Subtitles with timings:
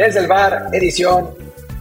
[0.00, 1.28] Desde el bar, edición,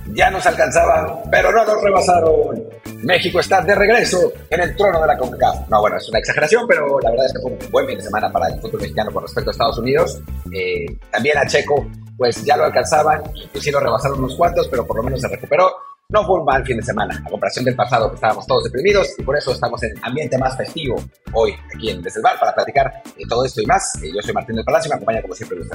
[0.07, 2.65] ya nos alcanzaban, pero no nos rebasaron.
[3.01, 5.69] México está de regreso en el trono de la CONCACAF.
[5.69, 8.03] No, bueno, es una exageración, pero la verdad es que fue un buen fin de
[8.03, 10.21] semana para el fútbol mexicano con respecto a Estados Unidos.
[10.53, 14.85] Eh, también a Checo, pues ya lo alcanzaban, pues sí lo rebasaron unos cuantos, pero
[14.85, 15.71] por lo menos se recuperó.
[16.09, 19.17] No fue un mal fin de semana, a comparación del pasado que estábamos todos deprimidos
[19.17, 22.53] y por eso estamos en ambiente más festivo hoy aquí en Desde el Bar para
[22.53, 23.95] platicar de todo esto y más.
[24.03, 25.69] Eh, yo soy Martín del Palacio y me acompaña como siempre Luis.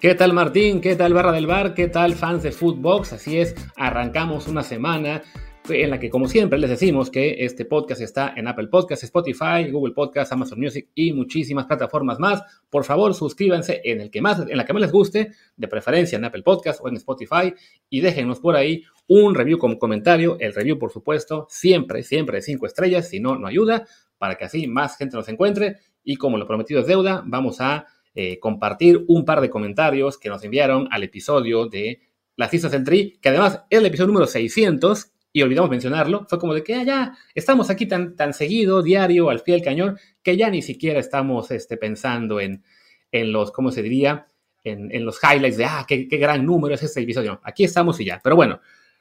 [0.00, 0.80] ¿Qué tal Martín?
[0.80, 1.74] ¿Qué tal Barra del Bar?
[1.74, 3.14] ¿Qué tal fans de Footbox?
[3.14, 5.24] Así es, arrancamos una semana
[5.68, 9.68] en la que como siempre les decimos que este podcast está en Apple Podcasts, Spotify,
[9.72, 12.44] Google Podcasts, Amazon Music y muchísimas plataformas más.
[12.70, 16.16] Por favor, suscríbanse en el que más en la que más les guste, de preferencia
[16.16, 17.52] en Apple Podcasts o en Spotify
[17.90, 22.42] y déjenos por ahí un review con comentario, el review por supuesto, siempre siempre de
[22.42, 23.84] 5 estrellas, si no no ayuda
[24.16, 27.86] para que así más gente nos encuentre y como lo prometido es deuda, vamos a
[28.20, 32.00] eh, compartir un par de comentarios que nos enviaron al episodio de
[32.34, 36.26] Las Islas del Tri, que además es el episodio número 600 y olvidamos mencionarlo.
[36.28, 39.62] Fue como de que ah, ya estamos aquí tan, tan seguido, diario, al pie del
[39.62, 42.64] cañón, que ya ni siquiera estamos este, pensando en,
[43.12, 44.26] en los, ¿cómo se diría?
[44.64, 47.40] En, en los highlights de, ah, qué, qué gran número es este episodio.
[47.44, 48.20] Aquí estamos y ya.
[48.20, 48.60] Pero bueno,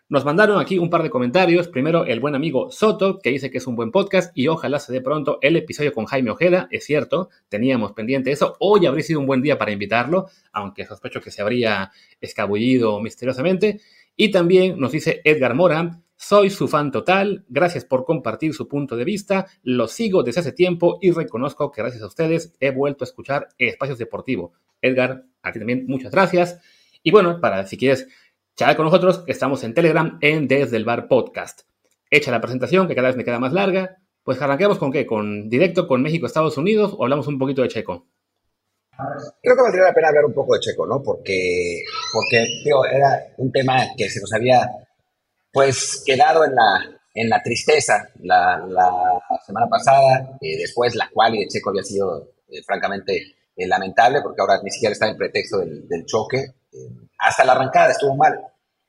[0.10, 1.68] nos mandaron aquí un par de comentarios.
[1.68, 4.94] Primero, el buen amigo Soto, que dice que es un buen podcast y ojalá se
[4.94, 6.68] dé pronto el episodio con Jaime Ojeda.
[6.72, 8.56] Es cierto, teníamos pendiente eso.
[8.60, 11.92] Hoy habría sido un buen día para invitarlo, aunque sospecho que se habría
[12.22, 13.82] escabullido misteriosamente.
[14.16, 18.96] Y también nos dice Edgar Mora, soy su fan total, gracias por compartir su punto
[18.96, 23.04] de vista, lo sigo desde hace tiempo y reconozco que gracias a ustedes he vuelto
[23.04, 24.54] a escuchar Espacios Deportivo.
[24.82, 26.60] Edgar, a ti también muchas gracias.
[27.04, 28.08] Y bueno, para si quieres
[28.58, 31.62] charlar con nosotros, estamos en Telegram en Desde el Bar Podcast.
[32.10, 35.48] Hecha la presentación, que cada vez me queda más larga, pues arranquemos con qué, con
[35.48, 38.08] directo con México, Estados Unidos o hablamos un poquito de Checo.
[39.44, 41.04] Creo que valdría la pena hablar un poco de Checo, ¿no?
[41.04, 42.48] Porque, porque
[42.92, 44.68] era un tema que se nos había
[45.54, 48.60] pues quedado en la, en la tristeza la,
[49.46, 54.22] semana pasada, eh, después la cual y de Checo había sido eh, francamente eh, lamentable
[54.24, 56.57] porque ahora ni siquiera está en pretexto del choque.
[56.72, 56.90] Eh,
[57.20, 58.34] hasta la arrancada estuvo mal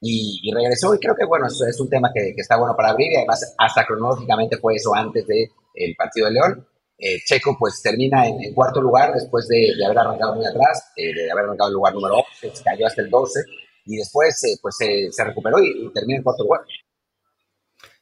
[0.01, 3.17] y, regresó y creo que bueno, es, un tema que, está bueno para abrir y
[3.17, 6.69] además hasta cronológicamente fue eso antes del de, partido de León.
[6.99, 11.31] Eh, Checo pues termina en, cuarto lugar después de, haber arrancado muy atrás, eh, de
[11.31, 13.41] haber arrancado el lugar número 11, cayó hasta el 12
[13.87, 16.61] y después pues se recuperó y, y, termina en cuarto lugar.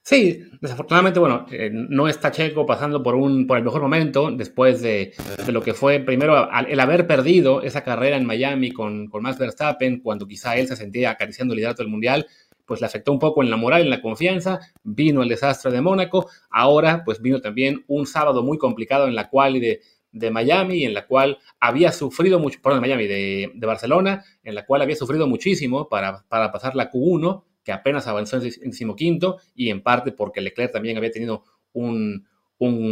[0.08, 4.80] Sí, desafortunadamente, bueno, eh, no está Checo pasando por, un, por el mejor momento después
[4.80, 5.12] de,
[5.48, 9.98] lo que fue primero el haber perdido esa carrera en Miami con, con Max Verstappen,
[9.98, 12.24] cuando quizá él se sentía acariciando el liderato del Mundial,
[12.64, 15.80] pues le afectó un poco en la moral, en la confianza, vino el desastre de
[15.80, 19.80] Mónaco, ahora pues vino también un sábado muy complicado en la cual de,
[20.12, 24.54] de Miami, en la cual había sufrido mucho, perdón, de Miami, de, de, Barcelona, en
[24.54, 29.38] la cual había sufrido muchísimo para, para pasar la Q1, que apenas avanzó en decimoquinto,
[29.56, 31.42] y en parte porque Leclerc también había tenido
[31.72, 32.24] un,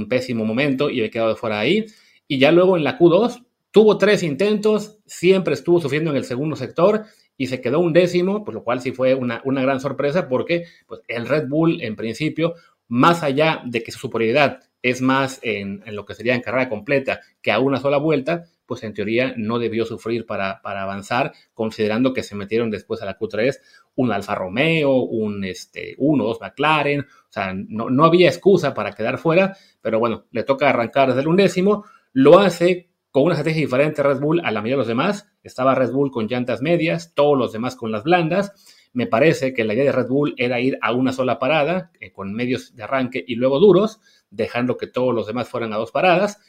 [0.08, 1.86] pésimo momento y había quedado fuera ahí.
[2.26, 6.56] Y ya luego en la Q2 tuvo tres intentos, siempre estuvo sufriendo en el segundo
[6.56, 7.04] sector
[7.38, 10.64] y se quedó un décimo, pues lo cual sí fue una, una gran sorpresa porque
[10.88, 12.54] pues, el Red Bull en principio,
[12.88, 17.22] más allá de que su superioridad es más en, lo que sería en carrera completa
[17.40, 22.12] que a una sola vuelta, pues en teoría no debió sufrir para, para avanzar, considerando
[22.12, 23.58] que se metieron después a la Q3
[23.94, 28.92] un Alfa Romeo, un este, uno, dos McLaren, o sea, no, no había excusa para
[28.92, 33.62] quedar fuera, pero bueno, le toca arrancar desde el undécimo, lo hace con una estrategia
[33.62, 35.31] diferente Red Bull a la mayoría de los demás.
[35.42, 38.52] Estaba Red Bull con llantas medias, todos los demás con las blandas.
[38.94, 42.12] Me parece que la idea de Red Bull era ir a una sola parada, eh,
[42.12, 44.00] con medios de arranque y luego duros,
[44.31, 46.41] dejando que todos los demás fueran a dos paradas.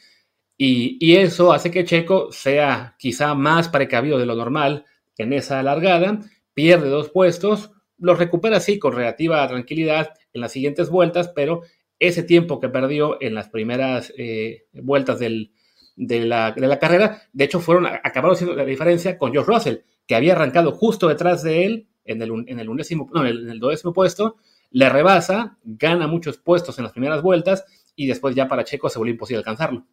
[0.56, 4.84] Y, eso hace que Checo sea quizá más precavido de lo normal
[5.18, 6.20] en esa alargada,
[6.54, 11.62] pierde dos puestos, los recupera así con relativa tranquilidad en las siguientes vueltas, pero
[11.98, 15.50] ese tiempo que perdió en las primeras eh, vueltas de,
[15.96, 19.76] la, de, la, carrera, de hecho fueron, acabaron siendo la diferencia con George Russell,
[20.06, 23.42] que había arrancado justo detrás de él en el, en el undécimo, no, en el,
[23.44, 24.36] en el duodécimo puesto,
[24.70, 27.64] le rebasa, gana muchos puestos en las primeras vueltas
[27.94, 29.84] y después ya para Checo se vuelve imposible alcanzarlo.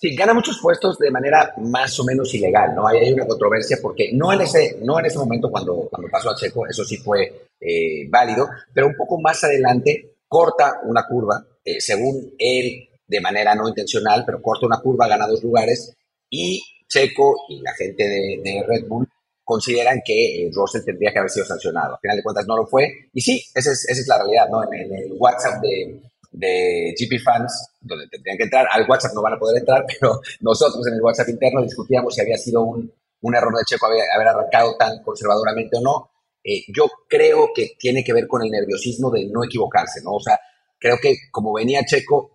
[0.00, 2.86] Sí, gana muchos puestos de manera más o menos ilegal, ¿no?
[2.86, 6.30] Hay, hay una controversia porque no en ese, no en ese momento cuando, cuando pasó
[6.30, 11.44] a Checo, eso sí fue eh, válido, pero un poco más adelante corta una curva,
[11.64, 15.94] eh, según él, de manera no intencional, pero corta una curva, gana dos lugares
[16.28, 19.08] y Checo y la gente de Red Bull
[19.44, 21.94] consideran que eh, Russell tendría que haber sido sancionado.
[21.94, 23.08] Al final de cuentas no lo fue.
[23.12, 24.62] Y sí, esa es, esa es la realidad, ¿no?
[24.72, 26.00] En, el WhatsApp de,
[26.32, 30.20] de GP Fans, donde tendrían que entrar, al WhatsApp no van a poder entrar, pero
[30.40, 34.28] nosotros en el WhatsApp interno discutíamos si había sido un, un error de Checo haber,
[34.28, 36.10] arrancado tan conservadoramente o no.
[36.42, 40.12] Eh, yo creo que tiene que ver con el nerviosismo de no equivocarse, ¿no?
[40.12, 40.38] O sea,
[40.78, 42.30] creo que como venía Checo,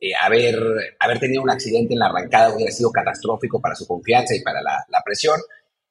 [0.00, 0.58] eh, haber,
[0.98, 4.60] haber tenido un accidente en la arrancada hubiera sido catastrófico para su confianza y para
[4.62, 5.40] la presión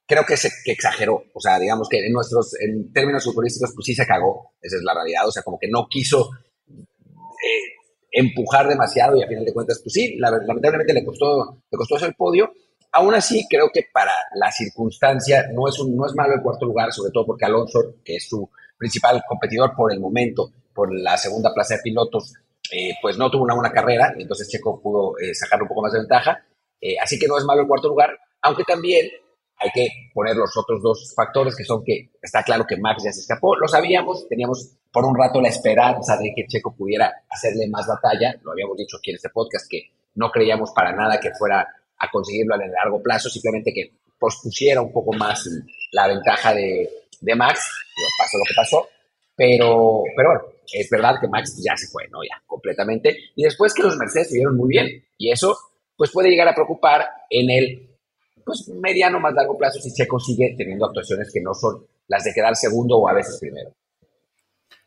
[0.06, 1.24] creo que se exageró.
[1.32, 4.52] O sea, digamos que en nuestros, en términos futbolísticos, pues sí se cagó.
[4.60, 5.26] Esa es la realidad.
[5.26, 6.30] O sea, como que no quiso
[6.68, 7.74] eh,
[8.10, 12.06] empujar demasiado y a final de cuentas, pues sí, lamentablemente le costó, le costó eso
[12.06, 12.52] el podio.
[12.92, 16.64] Aún así, creo que para la circunstancia no es, un, no es malo el cuarto
[16.64, 18.48] lugar, sobre todo porque Alonso, que es su
[18.78, 22.34] principal competidor por el momento, por la segunda plaza de pilotos,
[22.70, 25.92] eh, pues no tuvo una buena carrera, entonces Checo pudo eh, sacar un poco más
[25.92, 26.44] de ventaja.
[26.80, 29.08] Eh, así que no es malo el cuarto lugar, aunque también
[29.64, 33.12] hay que poner los otros dos factores que son que está claro que Max ya
[33.12, 37.66] se escapó, lo sabíamos, teníamos por un rato la esperanza de que Checo pudiera hacerle
[37.68, 41.32] más batalla, lo habíamos dicho aquí en este podcast que no creíamos para nada que
[41.32, 41.66] fuera
[41.98, 45.48] a conseguirlo a largo plazo, simplemente que pospusiera un poco más
[45.92, 46.88] la ventaja de,
[47.20, 47.60] de Max,
[48.18, 48.88] pasó lo que pasó,
[49.36, 50.40] pero, bueno,
[50.72, 52.22] es verdad que Max ya se fue, ¿no?
[52.22, 53.16] Ya, completamente.
[53.34, 55.56] Y después que los Mercedes se vieron muy bien, y eso
[55.96, 57.93] pues puede llegar a preocupar en el
[58.44, 62.32] pues, mediano más largo plazo si Checo sigue teniendo actuaciones que no son las de
[62.32, 63.70] quedar segundo o a veces primero.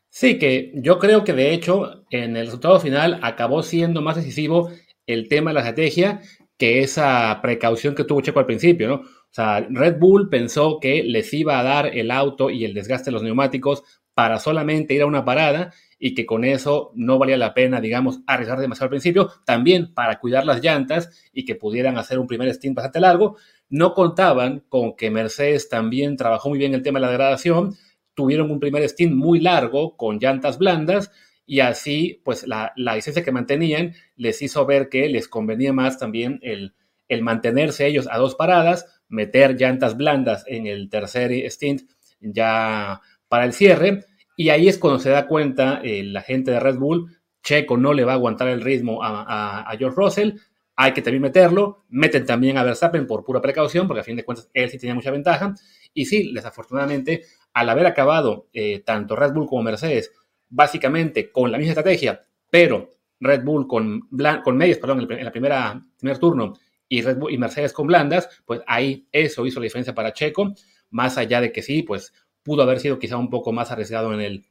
[0.10, 4.72] Sí, que yo creo que de hecho en el resultado final acabó siendo más decisivo
[5.06, 6.22] el tema de la estrategia
[6.58, 8.96] que esa precaución que tuvo Checo al principio, ¿no?
[8.96, 13.06] O sea, Red Bull pensó que les iba a dar el auto y el desgaste
[13.06, 13.84] de los neumáticos
[14.16, 18.20] para solamente ir a una parada y que con eso no valía la pena, digamos,
[18.28, 22.50] arriesgar demasiado al principio, también para cuidar las llantas y que pudieran hacer un primer
[22.54, 23.38] stint bastante largo.
[23.70, 27.76] No contaban con que Mercedes también trabajó muy bien el tema de la degradación,
[28.14, 31.12] tuvieron un primer stint muy largo con llantas blandas
[31.46, 35.98] y así, pues la, la licencia que mantenían les hizo ver que les convenía más
[35.98, 36.74] también el,
[37.08, 41.90] el mantenerse ellos a dos paradas, meter llantas blandas en el tercer stint
[42.20, 44.06] ya para el cierre
[44.38, 48.06] y ahí es cuando se da cuenta la gente de Red Bull, Checo no le
[48.06, 50.32] va a aguantar el ritmo a, George Russell,
[50.76, 54.24] hay que también meterlo, meten también a Verstappen por pura precaución, porque a fin de
[54.24, 55.56] cuentas él sí tenía mucha ventaja,
[55.92, 60.12] y sí, desafortunadamente, al haber acabado eh, tanto Red Bull como Mercedes,
[60.50, 64.02] básicamente con la misma estrategia, pero Red Bull con,
[64.44, 66.54] con perdón, en la primera primer turno,
[66.88, 70.54] y, Red Bull, y Mercedes con blandas, pues ahí eso hizo la diferencia para Checo,
[70.92, 72.14] más allá de que sí, pues
[72.48, 74.46] pudo haber sido quizá un poco más arriesgado en el,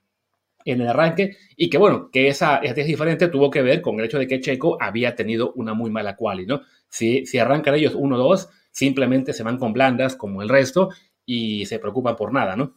[0.66, 4.04] en el arranque y que bueno, que esa estrategia diferente tuvo que ver con el
[4.04, 6.60] hecho de que Checo había tenido una muy mala quali, ¿no?
[6.90, 10.90] Si, si arrancan ellos 1-2, simplemente se van con blandas como el resto
[11.24, 12.74] y se preocupan por nada, ¿no?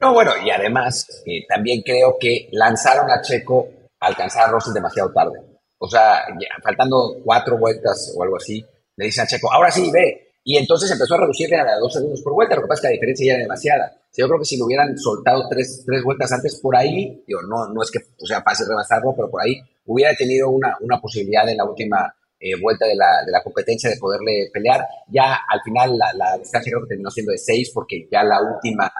[0.00, 3.68] No, bueno, y además eh, también creo que lanzaron a Checo
[4.00, 5.38] a alcanzar a Russell demasiado tarde.
[5.78, 8.64] O sea, ya, faltando cuatro vueltas o algo así,
[8.96, 12.22] le dicen a Checo, ahora sí, ve, y entonces empezó a reducirle a dos segundos
[12.22, 12.56] por vuelta.
[12.56, 13.92] Lo que pasa es que la diferencia ya era demasiada.
[14.16, 17.68] yo creo que si lo hubieran soltado tres, tres vueltas antes por ahí, digo, no,
[17.68, 21.46] no es que o sea fácil rebasarlo, pero por ahí hubiera tenido una, una posibilidad
[21.50, 24.86] en la última eh, vuelta de la, de la, competencia de poderle pelear.
[25.08, 28.90] Ya al final la, distancia creo que terminó siendo de seis porque ya la última,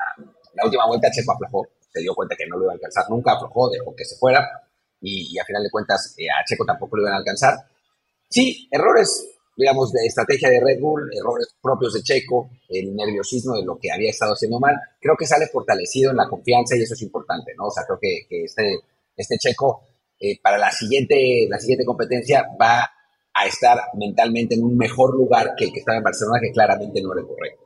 [0.53, 1.67] la última vuelta Checo aflojó.
[1.91, 4.47] Se dio cuenta que no lo iba a alcanzar nunca, aflojó, dejó que se fuera
[5.01, 7.55] y, y a final de cuentas eh, a Checo tampoco lo iban a alcanzar.
[8.29, 13.65] Sí, errores digamos, de estrategia de Red Bull, errores propios de Checo, el nerviosismo de
[13.65, 16.95] lo que había estado haciendo mal, creo que sale fortalecido en la confianza y eso
[16.95, 17.67] es importante, ¿no?
[17.67, 18.79] O sea, creo que, que este,
[19.17, 19.83] este Checo
[20.21, 22.89] eh, para la siguiente, la siguiente competencia va
[23.35, 27.03] a estar mentalmente en un mejor lugar que el que estaba en Barcelona, que claramente
[27.03, 27.65] no era correcto.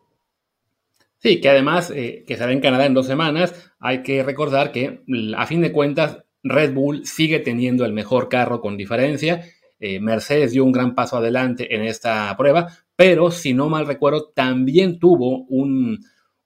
[1.18, 5.02] Sí, que además, eh, que será en Canadá en dos semanas, hay que recordar que
[5.36, 9.44] a fin de cuentas Red Bull sigue teniendo el mejor carro con diferencia.
[9.84, 14.30] Eh, Mercedes dio un gran paso adelante en esta prueba, pero si no mal recuerdo,
[14.32, 15.98] también tuvo un,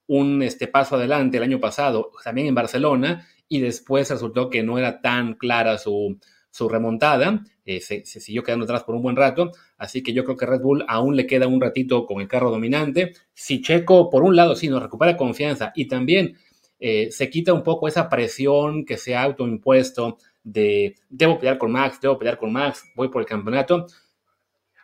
[0.06, 4.78] un este, paso adelante el año pasado, también en Barcelona, y después resultó que no
[4.78, 6.18] era tan clara su,
[6.50, 10.38] su remontada, eh, se, siguió quedando atrás por un buen rato, así que yo creo
[10.38, 13.12] que Red Bull aún le queda un ratito con el carro dominante.
[13.34, 16.38] Si Checo, por un lado, sí nos recupera confianza y también
[16.78, 21.72] eh, se quita un poco esa presión que se ha autoimpuesto de debo pelear con
[21.72, 23.86] Max, debo pelear con Max, voy por el campeonato.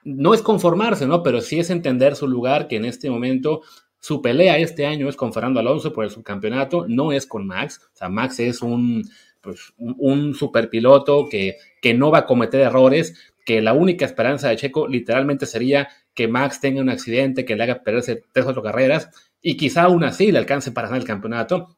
[0.04, 1.22] No es conformarse, ¿no?
[1.22, 3.62] Pero sí es entender su lugar, que en este momento
[4.00, 7.80] su pelea este año es con Fernando Alonso por el subcampeonato, no es con Max.
[7.94, 9.08] O sea, Max es un,
[9.40, 14.56] pues, un, superpiloto que, que no va a cometer errores, que la única esperanza de
[14.56, 18.62] Checo literalmente sería que Max tenga un accidente que le haga perderse tres o cuatro
[18.64, 19.08] carreras
[19.40, 21.76] y quizá aún así le alcance para ganar el campeonato.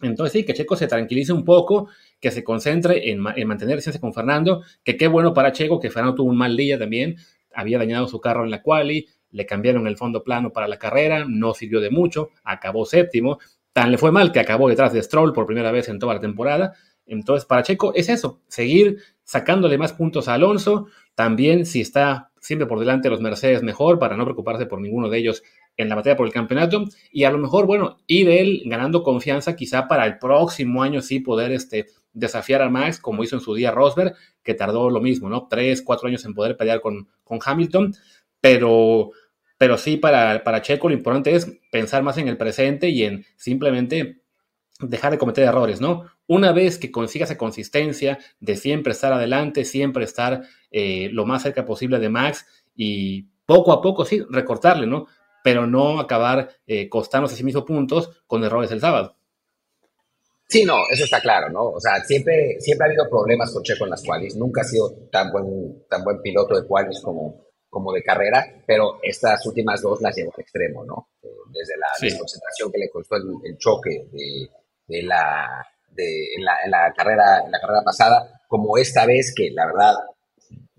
[0.00, 1.88] Entonces sí, que Checo se tranquilice un poco,
[2.20, 5.90] que se concentre en, en mantener ciencia con Fernando, que qué bueno para Checo, que
[5.90, 7.16] Fernando tuvo un mal día también,
[7.54, 11.24] había dañado su carro en la quali, le cambiaron el fondo plano para la carrera,
[11.28, 13.38] no sirvió de mucho, acabó séptimo,
[13.72, 16.20] tan le fue mal que acabó detrás de Stroll por primera vez en toda la
[16.20, 16.74] temporada.
[17.06, 22.66] Entonces, para Checo es eso, seguir sacándole más puntos a Alonso, también si está siempre
[22.66, 25.42] por delante de los Mercedes mejor, para no preocuparse por ninguno de ellos
[25.76, 29.56] en la batalla por el campeonato, y a lo mejor, bueno, ir él ganando confianza
[29.56, 33.54] quizá para el próximo año sí poder este, desafiar a Max, como hizo en su
[33.54, 35.48] día Rosberg, que tardó lo mismo, ¿no?
[35.48, 37.94] Tres, cuatro años en poder pelear con, con Hamilton,
[38.40, 39.10] pero
[39.56, 43.24] pero sí, para, para Checo lo importante es pensar más en el presente y en
[43.36, 44.20] simplemente
[44.80, 46.04] dejar de cometer errores, ¿no?
[46.26, 51.42] Una vez que consiga esa consistencia de siempre estar adelante, siempre estar eh, lo más
[51.42, 55.06] cerca posible de Max y poco a poco, sí, recortarle, ¿no?
[55.44, 59.14] Pero no acabar eh, costándose a sí mismo puntos con errores el sábado.
[60.48, 61.64] Sí, no, eso está claro, ¿no?
[61.64, 64.36] O sea, siempre, siempre ha habido problemas con Checo en las cuales.
[64.36, 69.00] Nunca ha sido tan buen, tan buen piloto de cuales como, como de carrera, pero
[69.02, 71.08] estas últimas dos las llevó al extremo, ¿no?
[71.52, 74.06] Desde la desconcentración que le costó el, choque
[74.86, 79.66] de, la, de, en, la, carrera, en la carrera pasada, como esta vez que la
[79.66, 79.94] verdad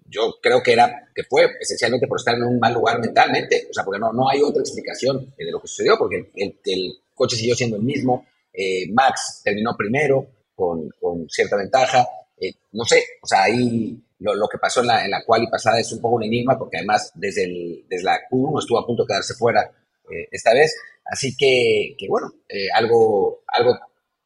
[0.06, 3.74] yo creo que era que fue esencialmente por estar en un mal lugar mentalmente, o
[3.74, 7.36] sea, porque no, no hay otra explicación de lo que sucedió, porque el, el coche
[7.36, 12.08] siguió siendo el mismo, eh, Max terminó primero con, con cierta ventaja,
[12.40, 15.48] eh, no sé, o sea, ahí lo, que pasó en la, en la cual y
[15.48, 18.86] pasada es un poco un enigma, porque además desde, el, desde la Q1 estuvo a
[18.86, 19.72] punto de quedarse fuera
[20.10, 20.76] eh, esta vez.
[21.06, 23.78] Así que, que bueno, eh, algo, algo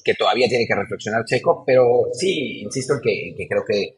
[0.04, 3.96] que todavía tiene que reflexionar Checo, pero sí, insisto en que, que creo que,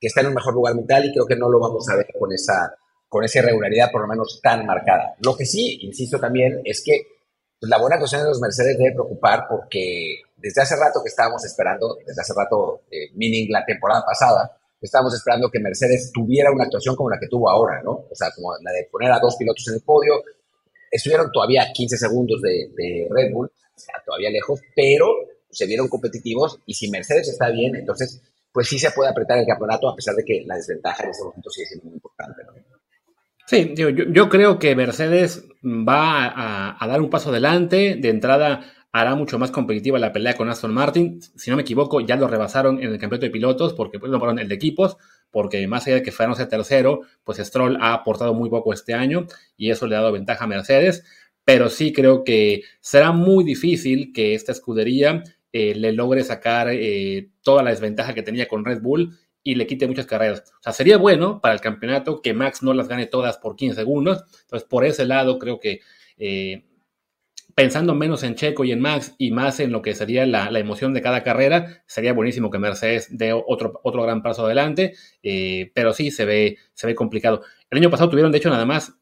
[0.00, 2.08] que, está en un mejor lugar mental y creo que no lo vamos a ver
[2.18, 2.74] con esa,
[3.08, 5.14] con esa irregularidad por lo menos tan marcada.
[5.20, 7.02] Lo que sí, insisto también, es que
[7.58, 11.44] pues, la buena actuación de los Mercedes debe preocupar porque desde hace rato que estábamos
[11.44, 16.64] esperando, desde hace rato, eh, meaning la temporada pasada, estábamos esperando que Mercedes tuviera una
[16.64, 18.06] actuación como la que tuvo ahora, ¿no?
[18.10, 20.22] O sea, como la de poner a dos pilotos en el podio.
[20.90, 25.06] Estuvieron todavía 15 segundos de, Red Bull, o sea, todavía lejos, pero
[25.50, 28.20] se vieron competitivos y si Mercedes está bien, entonces
[28.52, 31.24] pues sí se puede apretar el campeonato a pesar de que la desventaja en este
[31.24, 32.42] momento sigue siendo muy importante.
[32.44, 32.52] ¿no?
[33.46, 37.96] Sí, yo, yo, creo que Mercedes va a, a, dar un paso adelante.
[37.96, 38.60] De entrada,
[38.92, 41.20] hará mucho más competitiva la pelea con Aston Martin.
[41.20, 44.18] Si no me equivoco, ya lo rebasaron en el campeonato de pilotos, porque pues, no
[44.18, 44.96] fueron el de equipos,
[45.30, 48.94] porque más allá de que Fernando sea tercero, pues Stroll ha aportado muy poco este
[48.94, 49.26] año
[49.56, 51.04] y eso le ha dado ventaja a Mercedes.
[51.44, 57.30] Pero sí creo que será muy difícil que esta escudería eh, le logre sacar eh,
[57.42, 60.44] toda la desventaja que tenía con Red Bull y le quite muchas carreras.
[60.60, 63.76] O sea, sería bueno para el campeonato que Max no las gane todas por 15
[63.76, 64.24] segundos.
[64.42, 65.80] Entonces, por ese lado, creo que
[66.18, 66.64] eh,
[67.54, 70.94] pensando menos en Checo y en Max y más en lo que sería la, emoción
[70.94, 75.92] de cada carrera, sería buenísimo que Mercedes dé otro, otro gran paso adelante, eh, pero
[75.92, 77.42] sí se ve, se ve complicado.
[77.70, 78.94] El año pasado tuvieron, de hecho, nada más,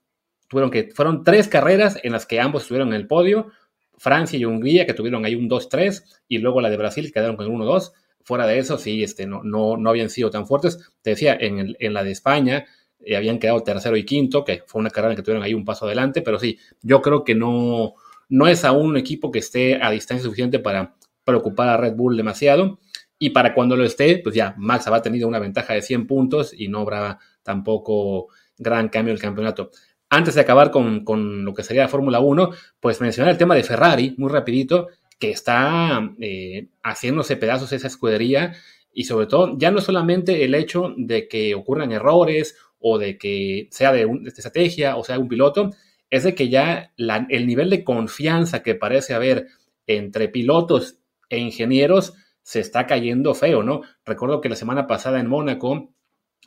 [0.49, 3.51] tuvieron que, fueron tres carreras en las que ambos estuvieron en el podio,
[3.99, 7.47] Francia y Hungría, que tuvieron ahí un 2-3, y luego la de Brasil, quedaron con
[7.47, 7.93] el 1-2.
[8.23, 10.79] Fuera de eso, sí, este, no, no, no habían sido tan fuertes.
[11.03, 12.67] Te decía, en, en la de España,
[13.01, 15.65] eh, habían quedado tercero y quinto, que fue una carrera en que tuvieron ahí un
[15.65, 17.95] paso adelante, pero sí, yo creo que no,
[18.29, 22.17] no es aún un equipo que esté a distancia suficiente para preocupar a Red Bull
[22.17, 22.81] demasiado.
[23.19, 26.55] Y para cuando lo esté, pues ya Max habrá tenido una ventaja de 100 puntos
[26.57, 29.71] y no habrá tampoco gran cambio en el campeonato.
[30.11, 32.51] Antes de acabar con, lo que sería la Fórmula 1,
[32.81, 34.89] pues mencionar el tema de Ferrari, muy rapidito,
[35.19, 38.55] que está eh, haciéndose pedazos esa escudería
[38.93, 43.69] y sobre todo ya no solamente el hecho de que ocurran errores o de que
[43.71, 45.71] sea de, estrategia o sea un piloto,
[46.11, 49.49] es de que ya el nivel de confianza que parece haber
[49.87, 50.99] entre pilotos
[51.29, 53.83] e ingenieros se está cayendo feo, ¿no?
[54.07, 55.93] Recuerdo que la semana pasada en Mónaco,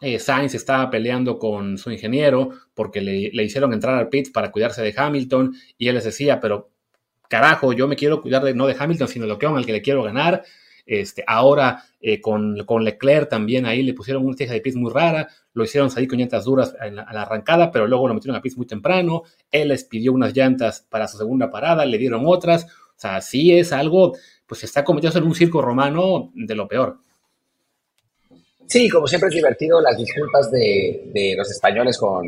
[0.02, 4.52] eh, Sainz estaba peleando con su ingeniero porque le, le, hicieron entrar al pit para
[4.52, 6.72] cuidarse de Hamilton y él les decía, pero
[7.32, 9.82] carajo, yo me quiero cuidar de, no de Hamilton, sino de que al que le
[9.82, 10.44] quiero ganar.
[10.86, 14.92] Este, ahora eh, con, con, Leclerc también ahí le pusieron una teja de pits muy
[14.92, 18.42] rara, lo hicieron salir con llantas duras a la, arrancada, pero luego lo metieron a
[18.42, 22.66] pits muy temprano, él les pidió unas llantas para su segunda parada, le dieron otras,
[22.66, 24.14] o sea, sí es algo,
[24.48, 26.98] pues está cometiendo en un circo romano de lo peor.
[28.72, 32.26] Sí, como siempre es divertido las disculpas de, de los españoles con,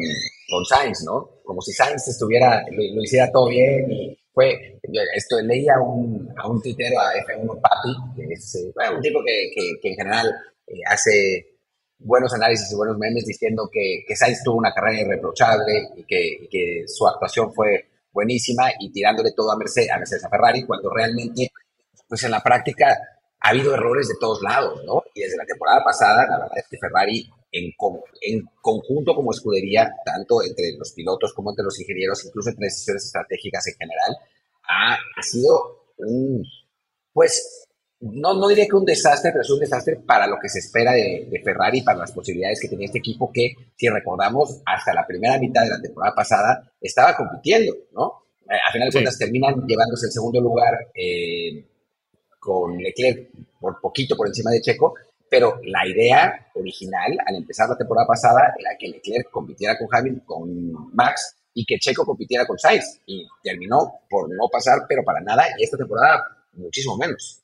[0.50, 1.39] con Sainz, ¿no?
[1.41, 4.77] Como si Sainz estuviera, lo, hiciera todo bien y fue,
[5.15, 9.21] esto, leía a un, a un titero, a F1 Papi, que es eh, un tipo
[9.25, 10.35] que, que, en general
[10.67, 11.59] eh, hace
[11.97, 16.50] buenos análisis y buenos memes diciendo que, que Sainz tuvo una carrera irreprochable y que,
[16.51, 20.89] que, su actuación fue buenísima y tirándole todo a Mercedes, a Mercedes a Ferrari, cuando
[20.89, 21.53] realmente,
[22.05, 23.00] pues en la práctica
[23.43, 25.03] ha habido errores de todos lados, ¿no?
[25.13, 27.71] Y desde la temporada pasada, la verdad es que Ferrari en,
[28.21, 33.05] en, conjunto como escudería, tanto entre los pilotos como entre los ingenieros, incluso entre decisiones
[33.05, 34.17] estratégicas en general,
[34.67, 36.43] ha, sido un,
[37.12, 37.67] pues,
[38.00, 40.93] no, no diría que un desastre, pero es un desastre para lo que se espera
[40.93, 45.05] de, de Ferrari, para las posibilidades que tenía este equipo que, si recordamos, hasta la
[45.05, 48.23] primera mitad de la temporada pasada estaba compitiendo, ¿no?
[48.50, 51.73] Eh, a final de cuentas terminan llevándose el segundo lugar eh,
[52.43, 54.95] con Leclerc por poquito por encima de Checo,
[55.29, 60.25] pero la idea original al empezar la temporada pasada era que Leclerc compitiera con Hamilton,
[60.25, 65.21] con Max y que Checo compitiera con Sainz y terminó por no pasar, pero para
[65.21, 66.23] nada y esta temporada
[66.53, 67.39] muchísimo menos.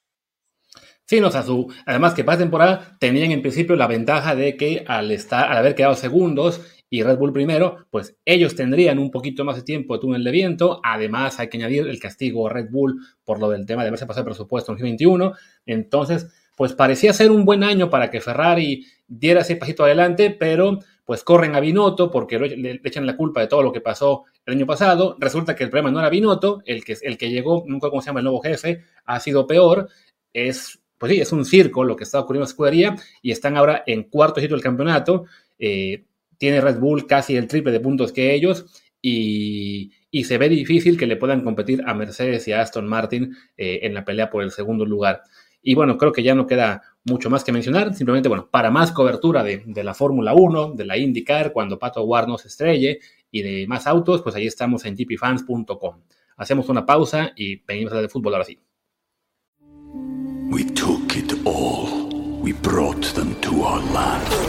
[1.05, 1.43] Sí, no, o sea,
[1.87, 5.73] además que para temporada tenían en principio la ventaja de que al estar, al haber
[5.73, 10.01] quedado segundos y Red Bull primero, pues ellos tendrían un poquito más de tiempo de
[10.01, 10.81] túnel de viento.
[10.83, 14.07] Además, hay que añadir el castigo a Red Bull por lo del tema de haberse
[14.07, 15.33] pasado el presupuesto en 2021.
[15.67, 20.79] Entonces, pues parecía ser un buen año para que Ferrari diera ese pasito adelante, pero
[21.05, 24.55] pues corren a Binotto porque le, echan la culpa de todo lo que pasó el
[24.55, 25.15] año pasado.
[25.19, 28.07] Resulta que el problema no era Binotto, el que, el que llegó, nunca cómo se
[28.07, 29.89] llama el nuevo jefe, ha sido peor.
[30.33, 33.55] Es, pues sí, es un circo lo que está ocurriendo en la escudería y están
[33.55, 35.25] ahora en cuarto sitio del campeonato.
[35.57, 36.03] Eh,
[36.39, 38.65] tiene Red Bull casi el triple de puntos que ellos
[39.01, 39.91] y,
[40.23, 43.93] se ve difícil que le puedan competir a Mercedes y a Aston Martin eh, en
[43.93, 45.21] la pelea por el segundo lugar.
[45.61, 47.93] Y bueno, creo que ya no queda mucho más que mencionar.
[47.93, 52.27] Simplemente, bueno, para más cobertura de, la Fórmula 1, de la IndyCar, cuando Pato Ward
[52.27, 52.99] nos estrelle
[53.29, 56.01] y de más autos, pues ahí estamos en gpfans.com.
[56.37, 58.57] Hacemos una pausa y venimos a hablar de fútbol ahora sí.
[60.51, 62.41] We took it all.
[62.41, 64.48] We brought them to our land.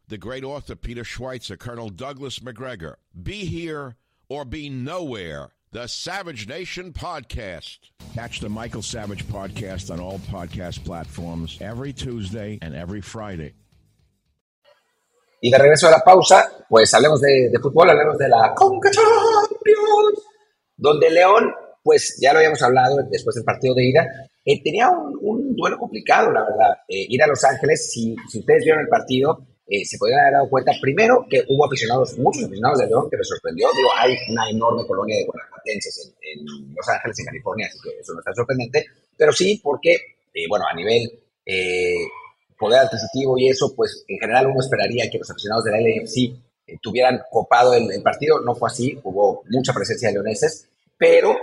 [0.11, 2.95] the great author Peter Schweitzer, Colonel Douglas McGregor.
[3.23, 3.95] Be here
[4.27, 5.51] or be nowhere.
[5.71, 7.79] The Savage Nation Podcast.
[8.13, 13.53] Catch the Michael Savage Podcast on all podcast platforms every Tuesday and every Friday.
[15.41, 18.91] Y de regreso a la pausa, pues hablemos de, de fútbol, hablemos de la Conca
[18.91, 20.19] Champions,
[20.75, 24.07] donde León, pues ya lo habíamos hablado después del partido de ida,
[24.43, 26.77] eh, tenía un, un, duelo complicado, la verdad.
[26.87, 30.33] Eh, ir a Los Ángeles, si, si ustedes vieron el partido, eh, se podrían haber
[30.33, 33.69] dado cuenta, primero, que hubo aficionados, muchos aficionados de León, que me sorprendió.
[33.73, 38.13] Digo, hay una enorme colonia de guanajuatenses en, Los Ángeles, en California, así que eso
[38.13, 38.85] no está sorprendente.
[39.15, 39.93] Pero sí, porque,
[40.33, 41.09] eh, bueno, a nivel
[41.45, 42.03] eh,
[42.59, 46.17] poder adquisitivo y eso, pues en general uno esperaría que los aficionados de la LFC
[46.67, 48.41] eh, tuvieran copado el, el, partido.
[48.41, 51.33] No fue así, hubo mucha presencia de leoneses, pero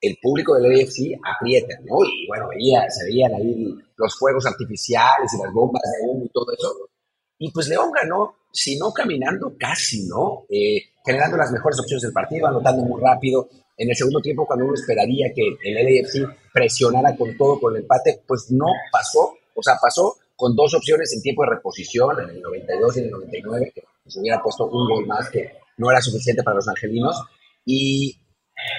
[0.00, 2.04] el público del LFC aprieta, ¿no?
[2.04, 6.28] Y bueno, veía, se veían ahí los fuegos artificiales y las bombas de humo y
[6.30, 6.85] todo eso.
[7.38, 10.46] Y pues León ganó, si no caminando, casi, ¿no?
[10.48, 13.48] Eh, generando las mejores opciones del partido, anotando muy rápido.
[13.76, 17.82] En el segundo tiempo, cuando uno esperaría que el LAFC presionara con todo con el
[17.82, 19.34] empate, pues no pasó.
[19.54, 23.04] O sea, pasó con dos opciones en tiempo de reposición, en el 92 y en
[23.06, 26.68] el 99, que se hubiera puesto un gol más que no era suficiente para los
[26.68, 27.22] angelinos.
[27.64, 28.18] Y,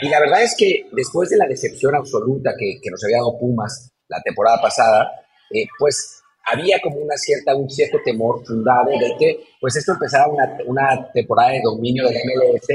[0.02, 3.38] y la verdad es que después de la decepción absoluta que, que nos había dado
[3.38, 5.12] Pumas la temporada pasada,
[5.52, 6.17] eh, pues
[6.52, 11.12] había como una cierta, un cierto temor fundado de que pues esto empezara una, una
[11.12, 12.68] temporada de dominio del MLS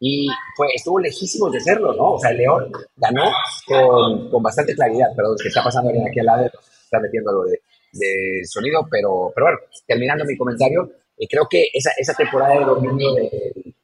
[0.00, 2.14] y fue, estuvo lejísimo de serlo, ¿no?
[2.14, 3.24] O sea, el León ganó
[3.66, 7.60] con, con bastante claridad, perdón, que está pasando aquí al lado, está metiendo algo de,
[7.92, 12.64] de sonido, pero, pero bueno, terminando mi comentario, eh, creo que esa, esa temporada de
[12.66, 13.30] dominio del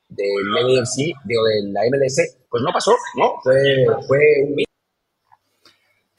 [0.08, 0.84] de,
[1.24, 3.40] digo, de la MLS, pues no pasó, ¿no?
[3.42, 4.56] Fue, fue un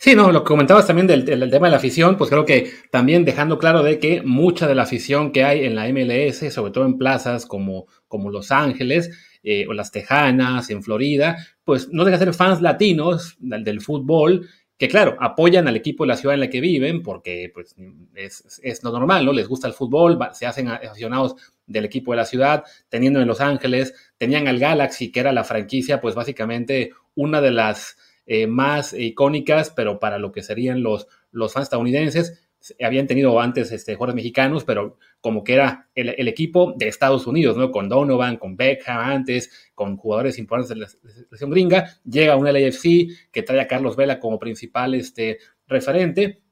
[0.04, 3.24] Sí, no, lo que comentabas también del, tema de la afición, pues creo que también
[3.24, 6.86] dejando claro de que mucha de la afición que hay en la MLS, sobre todo
[6.86, 9.12] en plazas como, como Los Ángeles
[9.44, 13.80] eh, o las Tejanas, en Florida, pues no deja de ser fans latinos del, del,
[13.80, 17.76] fútbol, que claro, apoyan al equipo de la ciudad en la que viven, porque pues,
[18.16, 19.34] es, es lo normal, ¿no?
[19.34, 21.36] Les gusta el fútbol, se hacen aficionados
[21.68, 25.44] del equipo de la ciudad, teniendo en Los Ángeles, tenían al Galaxy, que era la
[25.44, 31.08] franquicia, pues básicamente una de las eh, más icónicas, pero para lo que serían los,
[31.32, 32.48] los fans estadounidenses.
[32.84, 37.58] Habían tenido antes este, jugadores mexicanos, pero como que era el, equipo de Estados Unidos,
[37.58, 37.72] ¿no?
[37.72, 41.98] Con Donovan, con Beckham antes, con jugadores importantes de la selección gringa.
[42.04, 46.44] Llega un LAFC que trae a Carlos Vela como principal este, referente.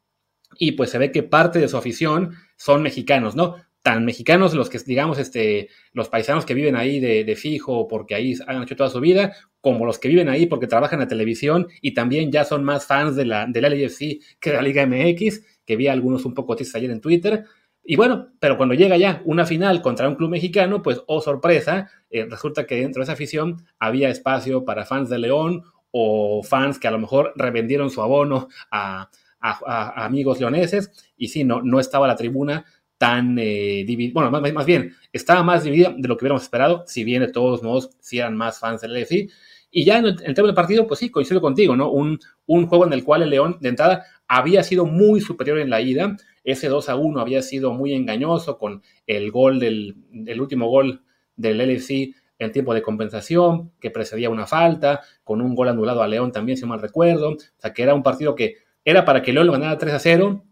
[0.57, 3.55] Y pues se ve que parte de su afición son mexicanos, ¿no?
[3.81, 8.13] tan mexicanos los que, digamos, este, los paisanos que viven ahí de, de, fijo porque
[8.13, 11.07] ahí han hecho toda su vida, como los que viven ahí porque trabajan en la
[11.07, 14.61] televisión y también ya son más fans de la, de la LFC que de la
[14.61, 17.45] Liga MX, que vi algunos un poco tristes ayer en Twitter.
[17.83, 21.89] Y bueno, pero cuando llega ya una final contra un club mexicano, pues, oh sorpresa,
[22.09, 26.77] eh, resulta que dentro de esa afición había espacio para fans de León o fans
[26.77, 31.61] que a lo mejor revendieron su abono a, a, a amigos leoneses y sí, no,
[31.61, 32.65] no estaba la tribuna
[32.99, 36.83] tan eh, dividida, bueno, más, más, bien, estaba más dividida de lo que hubiéramos esperado,
[36.85, 39.29] si bien de todos modos, si eran más fans del LFC.
[39.71, 41.91] Y ya en el, tema del partido, pues sí, coincido contigo, ¿no?
[41.91, 45.69] Un, un juego en el cual el León, de entrada, había sido muy superior en
[45.69, 46.15] la ida.
[46.43, 51.03] Ese 2 a 1 había sido muy engañoso con el gol del el último gol
[51.35, 56.07] del LFC en tiempo de compensación, que precedía una falta, con un gol anulado a
[56.07, 57.31] León también, si mal recuerdo.
[57.31, 58.55] O sea, que era un partido que
[58.85, 60.43] era para que León lo ganara 3 a 0,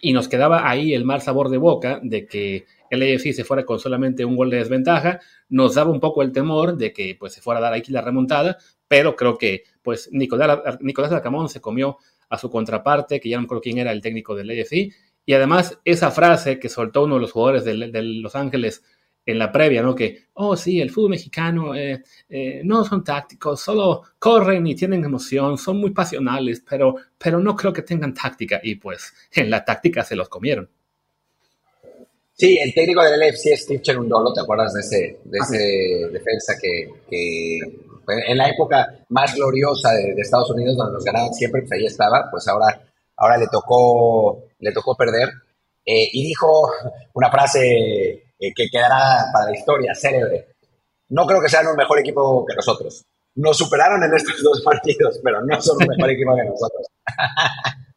[0.00, 3.64] y nos quedaba ahí el mal sabor de boca de que el AFC se fuera
[3.64, 7.32] con solamente un gol de desventaja, nos daba un poco el temor de que pues
[7.32, 11.60] se fuera a dar aquí la remontada, pero creo que pues Nicolás, Nicolás Arcamón se
[11.60, 11.98] comió
[12.28, 14.92] a su contraparte, que ya no acuerdo quién era el técnico del AFC,
[15.24, 18.82] y además esa frase que soltó uno de los jugadores de, de Los Ángeles
[19.28, 19.94] en la previa, ¿no?
[19.94, 25.04] Que, oh, sí, el fútbol mexicano eh, eh, no son tácticos, solo corren y tienen
[25.04, 28.58] emoción, son muy pasionales, pero, pero no creo que tengan táctica.
[28.62, 30.70] Y pues en la táctica se los comieron.
[32.38, 36.54] Sí, el técnico del LFC es Steve Cherundolo, ¿te acuerdas de ese, de ese defensa
[36.62, 41.62] que, que, en la época más gloriosa de, de, Estados Unidos, donde nos ganaban siempre,
[41.62, 42.80] pues ahí estaba, pues ahora,
[43.16, 45.30] ahora le, tocó, le tocó perder.
[45.84, 46.70] Eh, y dijo
[47.14, 47.64] una frase
[48.38, 50.46] eh, que quedará para la historia célebre.
[51.08, 53.04] No creo que sean un mejor equipo que nosotros.
[53.34, 56.86] Nos superaron en estos dos partidos, pero no son un mejor equipo que nosotros.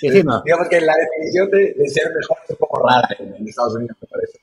[0.00, 0.42] sí, no.
[0.44, 3.74] Digamos que la definición de, de, ser mejor es un poco rara en, en Estados
[3.74, 4.38] Unidos, me parece.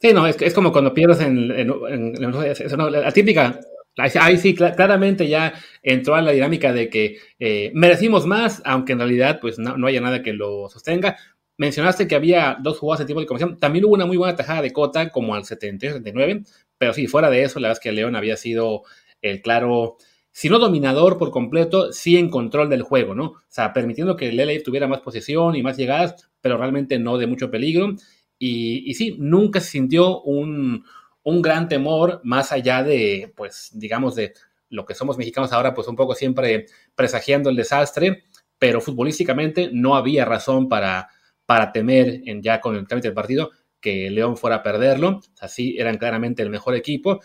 [0.00, 3.60] Sí, no, es, es como cuando pierdes en, en, en la típica
[3.96, 8.98] Ahí sí, claramente ya entró a la dinámica de que eh, merecimos más, aunque en
[8.98, 11.16] realidad pues no, no, haya nada que lo sostenga.
[11.58, 13.56] Mencionaste que había dos jugadas de tipo de conversión.
[13.60, 16.44] También hubo una muy buena tajada de Cota, como al 78-79.
[16.76, 18.82] Pero sí, fuera de eso, la verdad es que León había sido
[19.22, 19.96] el claro,
[20.34, 23.24] si no dominador por completo, sí en control del juego, ¿no?
[23.24, 27.18] O sea, permitiendo que el LA tuviera más posesión y más llegadas, pero realmente no
[27.18, 27.94] de mucho peligro.
[28.36, 30.84] Y, sí, nunca se sintió un,
[31.22, 34.34] un gran temor más allá de, pues, digamos, de
[34.70, 36.66] lo que somos mexicanos ahora, pues un poco siempre
[36.96, 38.24] presagiando el desastre,
[38.58, 41.08] pero futbolísticamente no había razón para
[41.46, 45.20] para temer en, ya con el trámite del partido que León fuera a perderlo.
[45.40, 47.20] Así eran claramente el mejor equipo.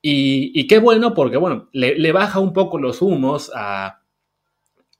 [0.00, 4.02] Y, qué bueno, porque bueno, le, baja un poco los humos a,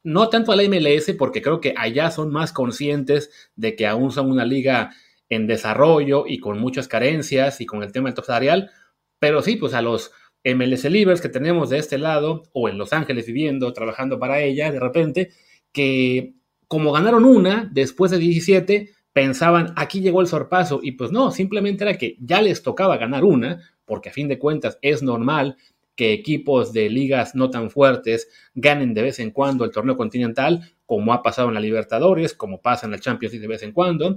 [0.02, 4.10] no tanto a la MLS, porque creo que allá son más conscientes de que aún
[4.10, 4.90] son una liga
[5.28, 8.70] en desarrollo y con muchas carencias y con el tema del top salarial,
[9.18, 10.12] pero sí, pues a los
[10.44, 14.72] MLS Livers que tenemos de este lado o en Los Ángeles viviendo, trabajando para ella,
[14.72, 15.30] de repente,
[15.72, 16.34] que
[16.66, 21.84] como ganaron una después de 17, pensaban, aquí llegó el sorpaso, y pues no, simplemente
[21.84, 25.56] era que ya les tocaba ganar una, porque a fin de cuentas es normal
[25.98, 30.72] que equipos de ligas no tan fuertes ganen de vez en cuando el torneo continental,
[30.86, 34.16] como ha pasado en la Libertadores, como pasa en la Champions de vez en cuando.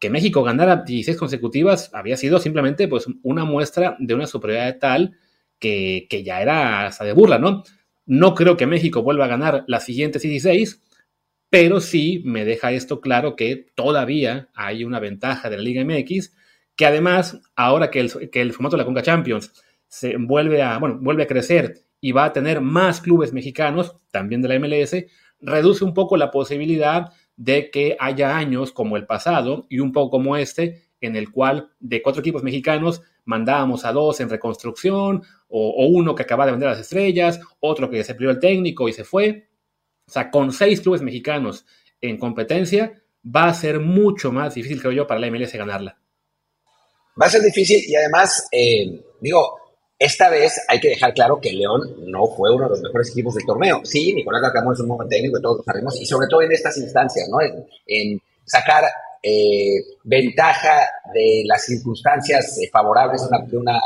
[0.00, 5.16] Que México ganara 16 consecutivas había sido simplemente pues, una muestra de una superioridad tal
[5.60, 7.62] que, que ya era hasta de burla, ¿no?
[8.06, 10.82] No creo que México vuelva a ganar las siguientes 16,
[11.48, 16.34] pero sí me deja esto claro que todavía hay una ventaja de la Liga MX,
[16.76, 19.52] que además, ahora que el, formato de la Conca Champions
[19.86, 24.42] se vuelve a, bueno, vuelve a crecer y va a tener más clubes mexicanos, también
[24.42, 25.06] de la MLS,
[25.40, 30.10] reduce un poco la posibilidad de que haya años como el pasado y un poco
[30.10, 35.86] como este, en el cual de cuatro equipos mexicanos mandábamos a dos en reconstrucción, o,
[35.86, 39.04] uno que acaba de vender las estrellas, otro que se perdió el técnico y se
[39.04, 39.48] fue.
[40.06, 41.64] O sea, con seis clubes mexicanos
[42.00, 42.92] en competencia,
[43.24, 45.98] va a ser mucho más difícil, creo yo, para la MLS ganarla.
[47.20, 49.58] Va a ser difícil y además, eh, digo,
[49.98, 53.34] esta vez hay que dejar claro que León no fue uno de los mejores equipos
[53.34, 53.80] del torneo.
[53.84, 56.76] Sí, Nicolás Larcamón es un buen técnico, todos lo sabemos, y sobre todo en estas
[56.78, 57.38] instancias, ¿no?
[57.86, 58.84] En, sacar
[59.22, 63.80] eh, ventaja de las circunstancias eh, favorables de, una,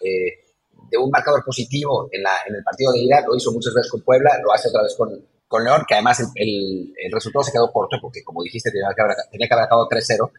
[0.00, 3.24] de, un marcador positivo en, la, en el partido de ida.
[3.26, 5.10] Lo hizo muchas veces con Puebla, lo hace otra vez con,
[5.48, 9.02] con León, que además el, el, resultado se quedó corto porque, como dijiste, tenía que
[9.02, 10.30] haber, tenía que haber acabado 3-0.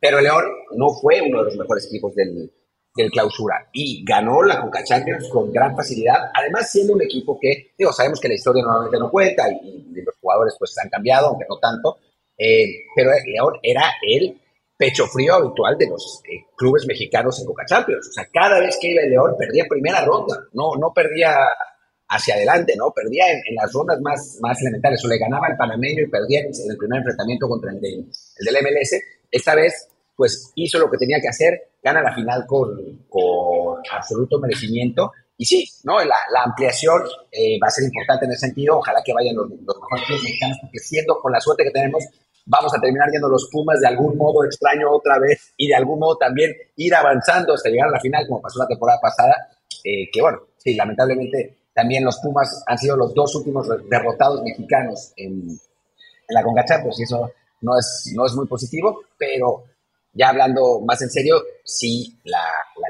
[0.00, 0.44] Pero León
[0.76, 2.50] no fue uno de los mejores equipos del,
[2.94, 7.72] del clausura y ganó la Conca Champions con gran facilidad, además siendo un equipo que,
[7.78, 11.44] digo, sabemos que la historia normalmente no cuenta y, los jugadores pues han cambiado, aunque
[11.48, 11.98] no tanto,
[12.38, 14.40] eh, pero León era el
[14.76, 18.78] pecho frío habitual de los eh, clubes mexicanos en Conca Champions, o sea, cada vez
[18.80, 21.36] que iba el León perdía primera ronda, no, no perdía
[22.08, 22.90] hacia adelante, ¿no?
[22.90, 26.46] Perdía en, las rondas más, más elementales, o le ganaba el panameño y perdía en,
[26.46, 28.96] el primer enfrentamiento contra el del MLS,
[29.30, 29.89] esta vez
[30.20, 32.76] pues hizo lo que tenía que hacer, gana la final con,
[33.08, 35.12] con absoluto merecimiento.
[35.38, 35.98] Y sí, ¿no?
[36.00, 37.00] La, la ampliación
[37.32, 38.76] eh, va a ser importante en ese sentido.
[38.76, 42.04] Ojalá que vayan los, los mejores mexicanos, porque siendo con la suerte que tenemos,
[42.44, 45.98] vamos a terminar yendo los Pumas de algún modo extraño otra vez y de algún
[45.98, 49.48] modo también ir avanzando hasta llegar a la final, como pasó la temporada pasada.
[49.82, 55.14] Eh, que bueno, sí, lamentablemente también los Pumas han sido los dos últimos derrotados mexicanos
[55.16, 55.58] en, en
[56.28, 59.64] la Conca pues eso no es, no es muy positivo, pero
[60.12, 62.44] ya hablando más en serio, sí, la,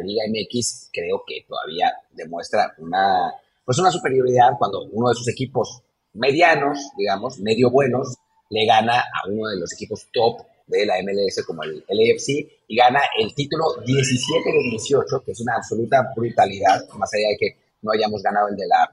[0.04, 5.82] Liga MX creo que todavía demuestra una, pues una superioridad cuando uno de sus equipos
[6.14, 8.16] medianos, digamos, medio buenos,
[8.48, 12.76] le gana a uno de los equipos top de la MLS como el, LFC y
[12.76, 17.56] gana el título 17 de 18, que es una absoluta brutalidad, más allá de que
[17.82, 18.90] no hayamos ganado el, de la,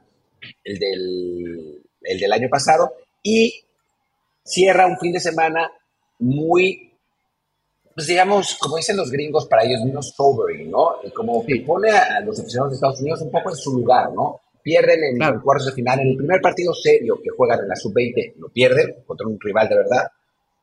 [0.66, 3.64] el, del, el del año pasado, y
[4.44, 5.72] cierra un fin de semana
[6.20, 6.87] muy
[7.98, 10.98] pues digamos, como dicen los gringos, para ellos mismos sobering, ¿no?
[11.04, 14.14] Y como que pone a, los aficionados de Estados Unidos un poco en su lugar,
[14.14, 14.40] ¿no?
[14.62, 17.76] Pierden en el cuartos de final, en el primer partido serio que juegan en la
[17.76, 20.12] sub-20, lo pierden contra un rival de verdad.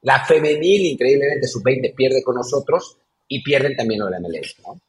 [0.02, 4.80] La femenil, increíblemente, sub-20 pierde con nosotros y pierden también en la MLS, ¿no?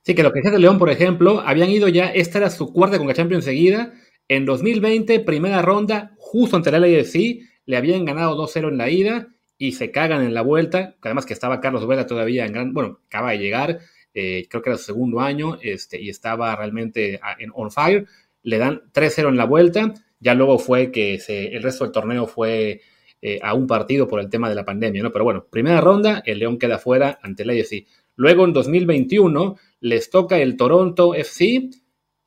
[0.00, 2.72] Sí, que lo que decía de León, por ejemplo, habían ido ya, esta era su
[2.72, 3.92] cuarta con la Champions seguida.
[4.28, 9.33] En 2020, primera ronda, justo ante la LAFC, le habían ganado 2-0 en la ida
[9.58, 13.00] y se cagan en la vuelta, además que estaba Carlos Vela todavía en gran, bueno,
[13.06, 13.78] acaba de llegar,
[14.12, 18.06] eh, creo que era su segundo año, este, y estaba realmente en on fire,
[18.42, 22.80] le dan 3-0 en la vuelta, ya luego fue que el resto del torneo fue
[23.26, 25.12] eh, a un partido por el tema de la pandemia, ¿no?
[25.12, 27.86] Pero bueno, primera ronda, el León queda fuera ante el AFC.
[28.16, 31.70] Luego en 2021 les toca el Toronto FC,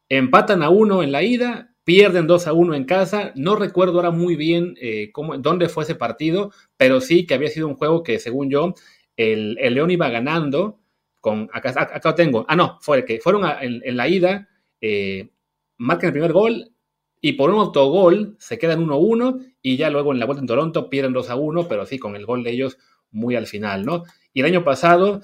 [0.10, 3.32] empatan a uno en la ida, Pierden 2 a 1 en casa.
[3.36, 7.48] No recuerdo ahora muy bien eh, cómo, dónde fue ese partido, pero sí que había
[7.48, 8.74] sido un juego que, según yo,
[9.16, 10.82] el, León iba ganando.
[11.22, 12.46] Con, acá, acá, tengo.
[12.50, 14.50] Ah, no, fue que fueron en, la ida,
[14.82, 15.30] eh,
[15.78, 16.74] marcan el primer gol
[17.22, 20.90] y por un autogol se quedan 1-1 y ya luego en la vuelta en Toronto
[20.90, 22.78] pierden 2 a 1, pero sí con el gol de ellos
[23.12, 24.04] muy al final, ¿no?
[24.34, 25.22] Y el año pasado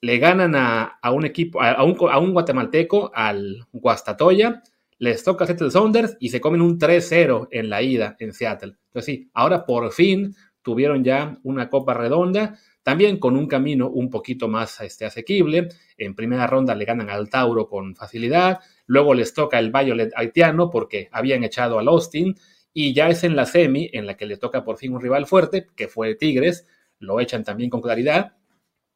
[0.00, 4.62] le ganan a, un equipo, a un, a un guatemalteco, al Guastatoya,
[4.98, 8.76] les toca Seattle Saunders y se comen un 3-0 en la ida en Seattle.
[8.86, 14.10] Entonces sí, ahora por fin tuvieron ya una copa redonda, también con un camino un
[14.10, 15.68] poquito más este, asequible.
[15.96, 20.70] En primera ronda le ganan al Tauro con facilidad, luego les toca el Violet haitiano
[20.70, 22.34] porque habían echado al Austin
[22.72, 25.26] y ya es en la semi en la que le toca por fin un rival
[25.26, 26.66] fuerte, que fue Tigres,
[26.98, 28.36] lo echan también con claridad.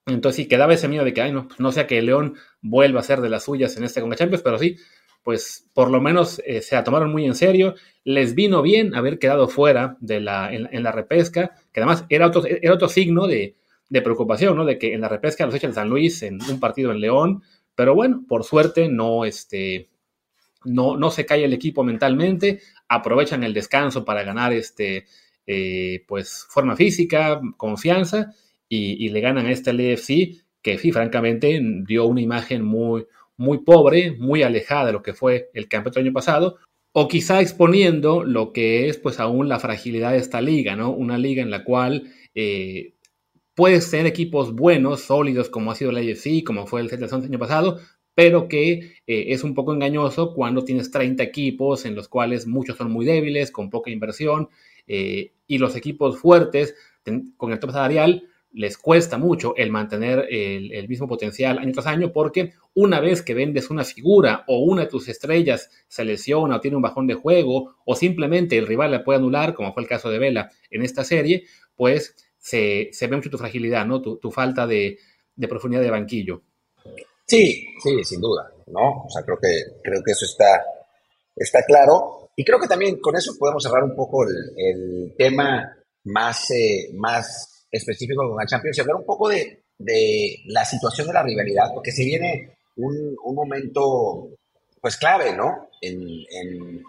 [0.07, 3.01] Entonces sí quedaba ese miedo de que, ay, no, pues no sea que León vuelva
[3.01, 4.77] a ser de las suyas en este Conga Champions, pero sí,
[5.23, 7.75] pues por lo menos eh, se la tomaron muy en serio.
[8.05, 12.43] Les vino bien haber quedado fuera de la, en, la repesca, que además era otro,
[12.47, 13.57] era otro signo de,
[13.89, 14.65] de, preocupación, ¿no?
[14.65, 17.43] De que en la repesca los echan San Luis en un partido en León,
[17.75, 19.91] pero bueno, por suerte no, este,
[20.65, 25.07] no, no se cae el equipo mentalmente, aprovechan el descanso para ganar este,
[25.47, 28.33] eh, pues, forma física, confianza,
[28.69, 33.07] y, le ganan a este LFC que sí, francamente dio una imagen muy,
[33.41, 36.59] muy pobre, muy alejada de lo que fue el campeonato del año pasado,
[36.93, 40.91] o quizá exponiendo lo que es pues aún la fragilidad de esta liga, ¿no?
[40.91, 42.93] Una liga en la cual eh,
[43.55, 47.25] puedes tener equipos buenos, sólidos, como ha sido la AFC, como fue el Celta del
[47.25, 47.81] año pasado,
[48.15, 48.73] pero que
[49.07, 53.07] eh, es un poco engañoso cuando tienes 30 equipos en los cuales muchos son muy
[53.07, 54.51] débiles, con poca inversión,
[54.87, 56.75] eh, y los equipos fuertes,
[57.39, 62.13] con el top salarial, les cuesta mucho el mantener el, mismo potencial año tras año
[62.13, 66.61] porque una vez que vendes una figura o una de tus estrellas se lesiona o
[66.61, 69.89] tiene un bajón de juego o simplemente el rival la puede anular, como fue el
[69.89, 71.45] caso de Vela en esta serie,
[71.77, 74.01] pues se, ve mucho tu fragilidad, ¿no?
[74.01, 74.99] Tu, falta de,
[75.49, 76.43] profundidad de banquillo.
[77.27, 79.05] Sí, sí, sin duda, ¿no?
[79.05, 80.65] O sea, creo que, creo que eso está,
[81.37, 82.31] está claro.
[82.35, 87.50] Y creo que también con eso podemos cerrar un poco el, tema más, eh, más
[87.71, 91.73] específico con el Champions y hablar un poco de, de la situación de la rivalidad,
[91.73, 94.29] porque se viene un, un momento
[94.81, 95.69] pues clave, ¿no?
[95.81, 96.83] En,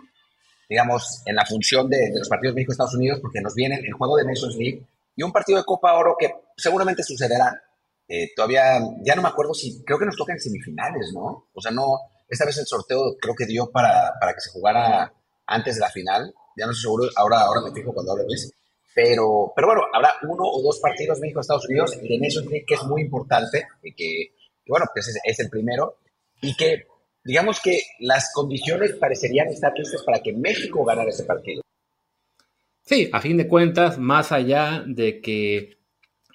[0.70, 4.26] digamos, en la función de, los partidos México-Estados Unidos, porque nos viene el juego de
[4.26, 7.62] Nations League y un partido de Copa Oro que seguramente sucederá.
[8.08, 11.48] Eh, todavía, ya no me acuerdo si, creo que nos toca en semifinales, ¿no?
[11.54, 15.14] O sea, no, esta vez el sorteo creo que dio para, para que se jugara
[15.48, 16.34] antes de la final.
[16.58, 18.52] Ya no estoy seguro, ahora, ahora me fijo cuando hablo Luis.
[18.94, 22.84] Pero, pero bueno, habrá uno o dos partidos México-Estados Unidos y en eso que es
[22.84, 24.34] muy importante, que, que
[24.68, 25.98] bueno, pues es, es, el primero,
[26.42, 26.88] y que
[27.24, 31.62] digamos que las condiciones parecerían estar listas para que México ganara ese partido.
[32.82, 35.78] Sí, a fin de cuentas, más allá de que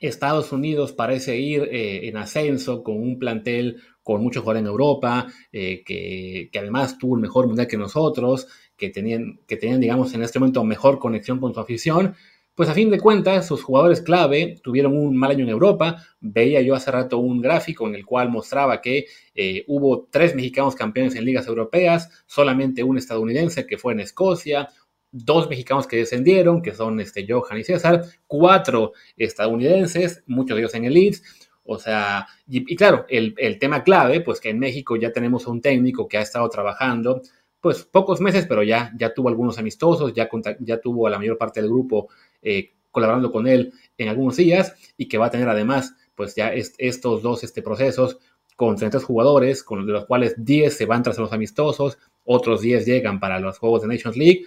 [0.00, 5.26] Estados Unidos parece ir eh, en ascenso con un plantel con mucho jugadores en Europa,
[5.52, 10.14] eh, que, que, además tuvo el mejor mundial que nosotros, que tenían, que tenían, digamos,
[10.14, 12.14] en este momento mejor conexión con su afición,
[12.56, 16.02] pues a fin de cuentas, sus jugadores clave tuvieron un mal año en Europa.
[16.20, 20.74] Veía yo hace rato un gráfico en el cual mostraba que eh, hubo tres mexicanos
[20.74, 24.70] campeones en ligas europeas, solamente un estadounidense que fue en Escocia,
[25.12, 30.74] dos mexicanos que descendieron, que son este, Johan y César, cuatro estadounidenses, muchos de ellos
[30.74, 31.22] en el Leeds.
[31.62, 35.60] O sea, y, claro, el, el, tema clave, pues que en México ya tenemos un
[35.60, 37.20] técnico que ha estado trabajando
[37.60, 40.28] pues pocos meses, pero ya, ya tuvo algunos amistosos, ya,
[40.60, 42.08] ya tuvo a la mayor parte del grupo
[42.42, 46.52] eh, colaborando con él en algunos días y que va a tener además pues ya
[46.54, 48.18] estos dos este, procesos
[48.56, 52.86] con 30 jugadores, con de los cuales 10 se van tras los amistosos, otros 10
[52.86, 54.46] llegan para los Juegos de Nations League,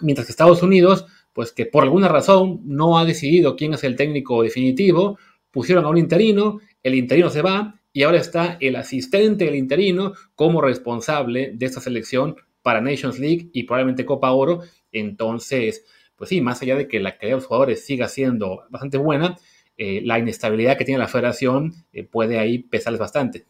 [0.00, 3.96] mientras que Estados Unidos, pues que por alguna razón no ha decidido quién es el
[3.96, 5.18] técnico definitivo,
[5.50, 10.12] pusieron a un interino, el interino se va y ahora está el asistente del interino
[10.34, 14.60] como responsable de esta selección para Nations League y probablemente Copa Oro.
[14.92, 15.82] Entonces,
[16.14, 19.38] pues sí, más allá de que la calidad de los jugadores siga siendo bastante buena,
[19.78, 23.46] eh, la inestabilidad que tiene la federación eh, puede ahí pesarles bastante.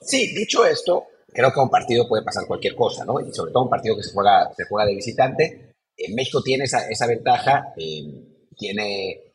[0.00, 3.18] Sí, dicho esto, creo que un partido puede pasar cualquier cosa, ¿no?
[3.18, 5.74] Y sobre todo un partido que se juega, se juega de visitante.
[5.98, 8.04] En México tiene esa, esa ventaja, eh,
[8.56, 9.25] tiene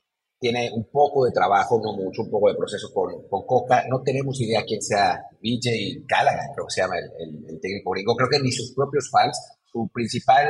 [0.41, 3.85] tiene un poco de trabajo, no mucho, un poco de proceso con, con Coca.
[3.87, 8.15] No tenemos idea quién sea BJ Callaghan, creo que se llama el, técnico gringo.
[8.15, 9.37] Creo que ni sus propios fans,
[9.71, 10.47] su principal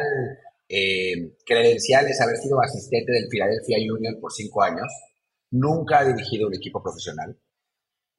[0.70, 4.88] eh, credencial es haber sido asistente del Philadelphia Union por cinco años.
[5.50, 7.38] Nunca ha dirigido un equipo profesional.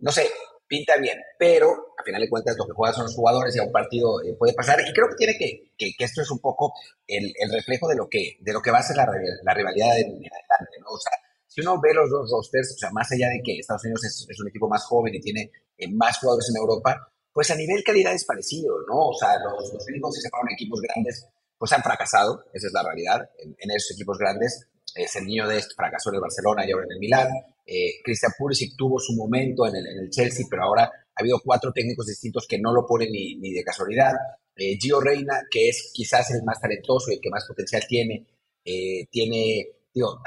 [0.01, 0.29] No sé,
[0.67, 3.63] pinta bien, pero a final de cuentas lo que juegan son los jugadores y a
[3.63, 4.79] un partido eh, puede pasar.
[4.87, 6.75] Y creo que tiene que, que, esto es un poco
[7.07, 9.07] el, el, reflejo de lo que, de lo que va a ser la,
[9.43, 10.89] la rivalidad en, adelante, ¿no?
[10.91, 11.13] O sea,
[11.53, 14.41] si uno ve los dos rosters, o sea, más allá de que Estados Unidos es,
[14.41, 18.15] un equipo más joven y tiene eh, más jugadores en Europa, pues a nivel calidad
[18.15, 19.09] es parecido, ¿no?
[19.09, 21.27] O sea, los, los únicos que se fueron equipos grandes,
[21.59, 24.67] pues han fracasado, esa es la realidad, en, esos equipos grandes.
[24.95, 27.29] Es el niño de este fracasó en el Barcelona y ahora en el Milán.
[27.67, 31.41] Eh, Christian Pulisic tuvo su momento en el, en el, Chelsea, pero ahora ha habido
[31.45, 34.13] cuatro técnicos distintos que no lo ponen ni, ni de casualidad.
[34.57, 38.27] Eh, Gio Reina, que es quizás el más talentoso y el que más potencial tiene,
[38.65, 40.21] eh, tiene, digo,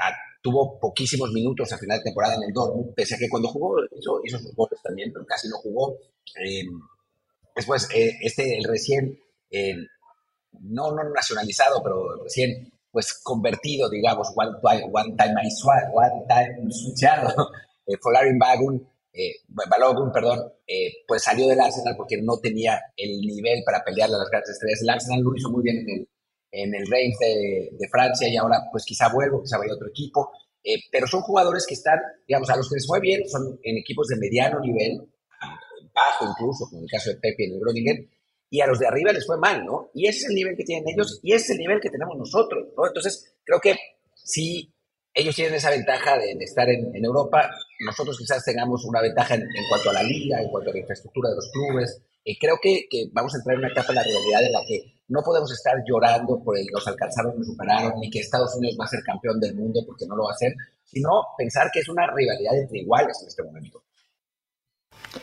[0.46, 3.74] tuvo poquísimos minutos a final de temporada en el Dortmund, pese a que cuando jugó
[3.96, 5.98] hizo, sus goles también, pero casi no jugó.
[6.36, 6.80] Em,
[7.54, 9.18] después, eh, este, el recién
[9.50, 9.74] eh,
[10.60, 15.34] no, no nacionalizado, pero recién pues convertido, digamos, one one time,
[15.92, 17.50] one time switchado,
[17.86, 23.20] eh, Folarin Bagun, eh, Balogun, perdón, eh, pues salió del Arsenal porque no tenía el
[23.20, 24.82] nivel para pelear a las grandes estrellas.
[24.82, 26.08] El Arsenal lo hizo muy bien en el,
[26.50, 29.88] en el Reims de, de, Francia y ahora pues quizá vuelvo, quizá vaya a otro
[29.88, 30.30] equipo.
[30.62, 33.78] Eh, pero son jugadores que están, digamos, a los que les fue bien, son en
[33.78, 35.00] equipos de mediano nivel,
[35.94, 38.10] bajo incluso, como en el caso de Pepe y el Groningen,
[38.50, 39.90] y a los de arriba les fue mal, ¿no?
[39.94, 42.16] Y ese es el nivel que tienen ellos y ese es el nivel que tenemos
[42.18, 42.86] nosotros, ¿no?
[42.86, 43.76] Entonces, creo que
[44.14, 44.72] sí,
[45.14, 47.48] ellos tienen esa ventaja de, estar en, Europa,
[47.80, 51.30] nosotros quizás tengamos una ventaja en, cuanto a la liga, en cuanto a la infraestructura
[51.30, 52.02] de los clubes.
[52.24, 54.60] y creo que, que, vamos a entrar en una etapa de la realidad en la
[54.66, 58.76] que no podemos estar llorando por el nos alcanzaron, nos superaron, ni que Estados Unidos
[58.80, 60.54] va a ser campeón del mundo porque no lo va a hacer,
[60.84, 63.82] sino pensar que es una rivalidad entre iguales en este momento.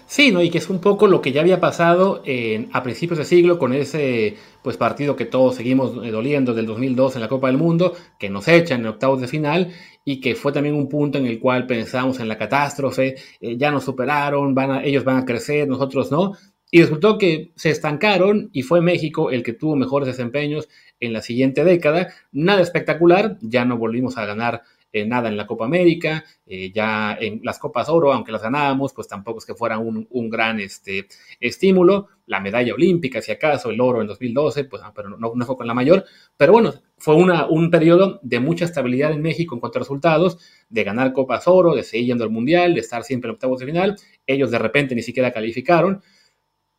[0.08, 0.42] Sí, ¿no?
[0.42, 2.24] Y que es un poco lo que ya había pasado
[2.72, 7.16] a principios de siglo con ese pues, partido que todos seguimos eh, doliendo del 2002
[7.16, 9.72] en la Copa del Mundo, que nos echan en octavos de final
[10.06, 13.72] y que fue también un punto en el cual pensamos en la catástrofe, eh, ya
[13.72, 16.34] nos superaron, van ellos van a crecer, nosotros no.
[16.74, 20.70] Y resultó que se estancaron y fue México el que tuvo mejores desempeños
[21.00, 22.12] en la siguiente década.
[22.32, 27.16] Nada espectacular, ya no volvimos a ganar eh, nada en la Copa América, eh, ya
[27.22, 31.06] en las Copas Oro, aunque las ganábamos, pues tampoco es que fuera un, gran este,
[31.40, 32.08] estímulo.
[32.26, 35.56] La medalla olímpica, si acaso, el oro en 2012, pues ah, pero no, no fue
[35.56, 36.06] con la mayor.
[36.38, 40.40] Pero bueno, fue una, un periodo de mucha estabilidad en México en cuanto a resultados,
[40.70, 43.68] de ganar Copas Oro, de seguir yendo al Mundial, de estar siempre en octavos de
[43.68, 43.96] final.
[44.26, 46.02] Ellos de repente ni siquiera calificaron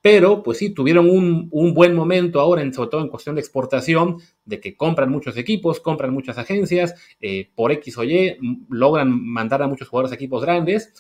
[0.05, 4.18] pero pues sí, tuvieron un, buen momento ahora, en, sobre todo en cuestión de exportación,
[4.44, 8.36] de que compran muchos equipos, compran muchas agencias, eh, por X o Y,
[8.68, 10.92] logran mandar a muchos jugadores a equipos grandes.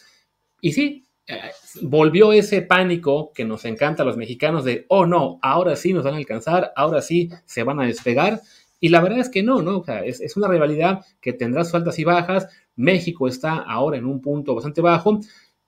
[0.62, 1.38] Y sí, eh,
[1.82, 6.04] volvió ese pánico que nos encanta a los mexicanos de, oh no, ahora sí nos
[6.04, 8.40] van a alcanzar, ahora sí se van a despegar.
[8.80, 9.80] Y la verdad es que no, ¿no?
[9.80, 12.48] O sea, es, es una rivalidad que tendrá sus altas y bajas.
[12.74, 15.20] México está ahora en un punto bastante bajo,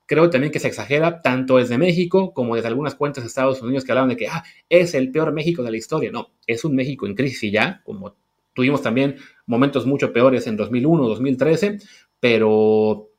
[0.07, 3.83] Creo también que se exagera tanto desde México como desde algunas cuentas de Estados Unidos
[3.83, 6.11] que hablaban de que ah, es el peor México de la historia.
[6.11, 8.15] No, es un México en crisis ya, como
[8.53, 11.79] tuvimos también momentos mucho peores en 2001, 2013,
[12.19, 13.09] pero,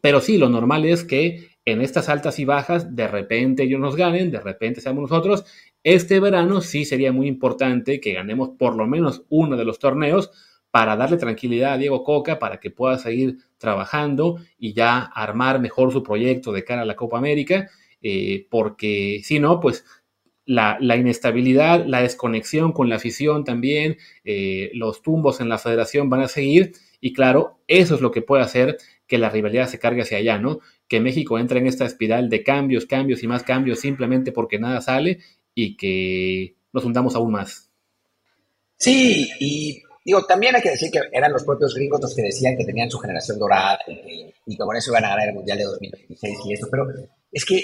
[0.00, 3.96] pero sí, lo normal es que en estas altas y bajas de repente ellos nos
[3.96, 5.44] ganen, de repente seamos nosotros.
[5.82, 10.30] Este verano sí sería muy importante que ganemos por lo menos uno de los torneos
[10.76, 15.90] para darle tranquilidad a Diego Coca, para que pueda seguir trabajando y ya armar mejor
[15.90, 17.70] su proyecto de cara a la Copa América,
[18.02, 19.86] eh, porque si no, pues
[20.44, 26.20] la, inestabilidad, la desconexión con la afición también, eh, los tumbos en la federación van
[26.20, 30.02] a seguir y claro, eso es lo que puede hacer que la rivalidad se cargue
[30.02, 30.60] hacia allá, ¿no?
[30.88, 34.82] Que México entre en esta espiral de cambios, cambios y más cambios simplemente porque nada
[34.82, 35.20] sale
[35.54, 37.72] y que nos hundamos aún más.
[38.76, 42.56] Sí, y Digo, también hay que decir que eran los propios gringos los que decían
[42.56, 45.64] que tenían su generación dorada y que, con eso iban a ganar el Mundial de
[45.64, 46.86] 2026 y esto, pero
[47.32, 47.60] es que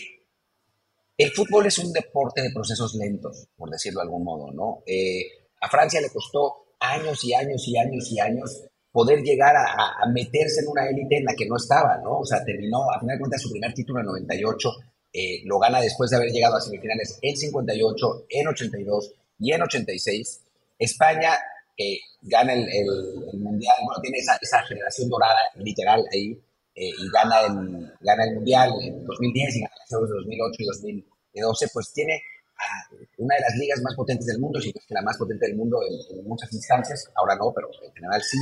[1.17, 4.83] el fútbol es un deporte de procesos lentos, por decirlo de algún modo, ¿no?
[4.85, 5.23] Eh,
[5.61, 10.63] a Francia le costó años y años y años y años poder llegar a, meterse
[10.63, 12.19] en una élite en la que no estaba, ¿no?
[12.19, 14.69] O sea, terminó, a final de cuentas, su primer título en 98,
[15.13, 19.63] eh, lo gana después de haber llegado a semifinales en 58, en 82 y en
[19.63, 20.41] 86.
[20.81, 21.39] España
[21.77, 26.33] que gana el, el, mundial, bueno, tiene esa, esa, generación dorada literal ahí,
[26.75, 30.57] eh, y gana el, gana el mundial en 2010 y gana los Euros de 2008
[30.59, 32.23] y 2012, pues tiene
[33.19, 35.47] una de las ligas más potentes del mundo, si no es que la más potente
[35.47, 38.39] del mundo en, muchas instancias, ahora no, pero en general sí,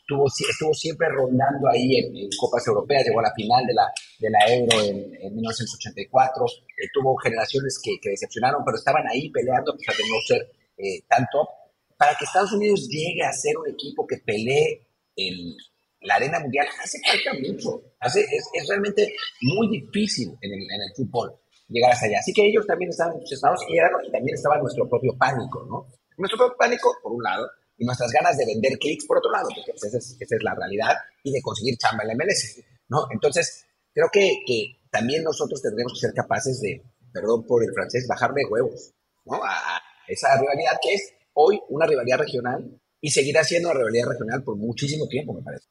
[0.00, 4.30] estuvo, estuvo siempre rondando ahí en, Copas Europeas, llegó a la final de la, de
[4.30, 9.76] la Euro en, 1984, eh, tuvo generaciones que, que, decepcionaron, pero estaban ahí peleando, a
[9.76, 11.48] pesar de no ser eh, tan top,
[11.96, 14.86] para que Estados Unidos llegue a ser un equipo que pelee
[15.16, 15.56] en
[16.00, 17.82] la arena mundial, hace falta mucho.
[18.00, 21.34] Hace, es, realmente muy difícil en el, fútbol
[21.68, 22.18] llegar hasta allá.
[22.18, 25.86] Así que ellos también estaban entusiasmados y, y también estaba nuestro propio pánico, ¿no?
[26.18, 29.48] Nuestro propio pánico, por un lado, y nuestras ganas de vender clics, por otro lado,
[29.54, 33.06] porque esa es, esa es la realidad, y de conseguir chamba en la MLS, ¿no?
[33.10, 38.06] Entonces, creo que, que también nosotros tendremos que ser capaces de, perdón por el francés,
[38.06, 38.92] bajarle huevos,
[39.24, 39.42] ¿no?
[39.42, 42.68] A esa rivalidad que es hoy una rivalidad regional
[43.00, 45.68] y seguirá siendo una rivalidad regional por muchísimo tiempo, me parece.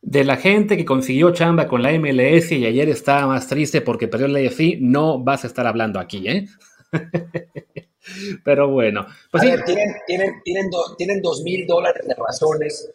[0.00, 4.08] De la gente que consiguió chamba con la MLS y ayer estaba más triste porque
[4.08, 6.46] perdió el AFC, no vas a estar hablando aquí, ¿eh?
[8.44, 9.06] Pero bueno.
[9.30, 12.90] Pues tienen, tienen, tienen, dos mil dólares de razones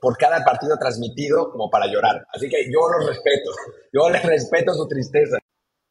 [0.00, 2.26] por cada partido transmitido como para llorar.
[2.34, 3.50] Así que yo los respeto.
[3.92, 5.38] Yo les respeto su tristeza.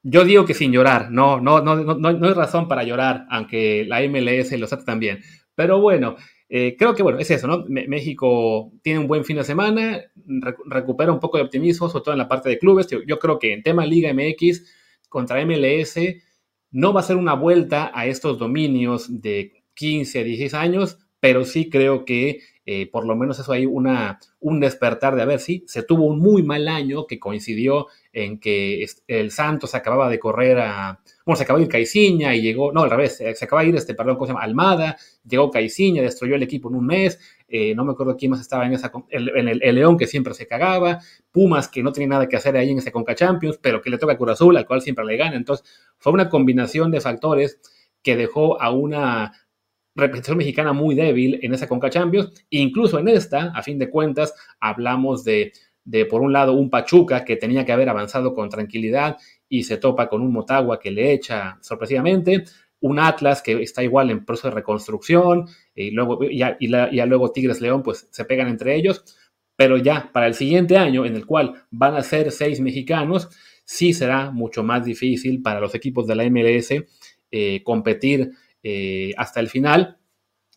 [0.04, 3.86] Yo digo que sin llorar, no, no, no, no, no hay razón para llorar, aunque
[3.88, 5.22] la MLS lo trata también.
[5.56, 6.16] Pero bueno,
[6.54, 7.64] eh, creo que bueno, es eso, ¿no?
[7.70, 10.02] México tiene un buen fin de semana,
[10.66, 12.88] recupera un poco de optimismo, sobre todo en la parte de clubes.
[12.90, 14.66] Yo, creo que en tema Liga MX
[15.08, 15.96] contra MLS
[16.72, 21.70] no va a ser una vuelta a estos dominios de 15, 16 años, pero sí
[21.70, 25.64] creo que eh, por lo menos eso hay una, un despertar de a ver si
[25.68, 30.60] se tuvo un muy mal año que coincidió en que el Santos acababa de correr
[30.60, 33.64] a, bueno, se acababa de ir Caiciña y llegó, no, al revés, eh, se acaba
[33.64, 34.44] de ir, este, perdón, ¿cómo se llama?
[34.44, 34.98] Almada,
[35.28, 38.66] llegó Caiciña, destruyó el equipo en un mes, eh, no me acuerdo quién más estaba
[38.68, 41.00] en esa, en el, León que siempre se cagaba,
[41.32, 43.98] Pumas que no tenía nada que hacer ahí en ese Conca Champions, pero que le
[43.98, 45.66] toca a Cruz Azul, al cual siempre le gana, entonces
[45.98, 47.60] fue una combinación de factores
[48.04, 49.32] que dejó a una
[49.96, 52.46] representación mexicana muy débil en esa Conca Champions.
[52.50, 55.52] Incluso en esta, a fin de cuentas, hablamos de,
[55.84, 59.18] de, por un lado, un Pachuca que tenía que haber avanzado con tranquilidad
[59.50, 62.46] y se topa con un Motagua que le echa sorpresivamente.
[62.80, 67.62] Un Atlas que está igual en proceso de reconstrucción, y luego, ya, y, luego Tigres
[67.62, 69.04] León, pues se pegan entre ellos.
[69.56, 73.30] Pero ya para el siguiente año, en el cual van a ser seis mexicanos,
[73.66, 76.74] sí será mucho más difícil para los equipos de la MLS
[77.34, 78.32] eh, competir
[78.64, 79.98] eh, hasta el final,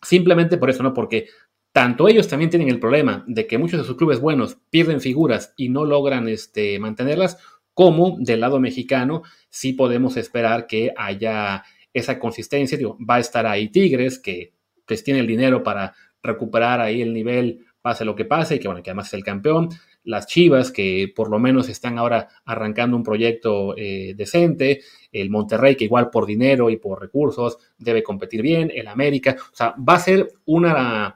[0.01, 0.93] simplemente por eso, ¿no?
[0.93, 1.27] Porque
[1.71, 5.53] tanto ellos también tienen el problema de que muchos de sus clubes buenos pierden figuras
[5.57, 7.37] y no logran este, mantenerlas,
[7.73, 12.77] como del lado mexicano sí podemos esperar que haya esa consistencia.
[13.09, 14.53] va a estar ahí Tigres, que
[14.85, 15.93] pues tiene el dinero para
[16.23, 19.23] recuperar ahí el nivel, pase lo que pase, y que bueno, que además es el
[19.23, 19.69] campeón
[20.05, 24.81] las Chivas, que por lo menos están ahora arrancando un proyecto eh, decente,
[25.11, 29.55] el Monterrey, que igual por dinero y por recursos debe competir bien, el América, o
[29.55, 31.15] sea, va a ser una,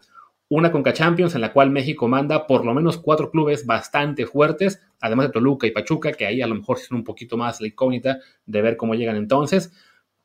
[0.50, 4.82] una Conca Champions en la cual México manda por lo menos cuatro clubes bastante fuertes,
[5.00, 7.68] además de Toluca y Pachuca, que ahí a lo mejor son un poquito más la
[7.68, 9.72] incógnita de ver cómo llegan entonces.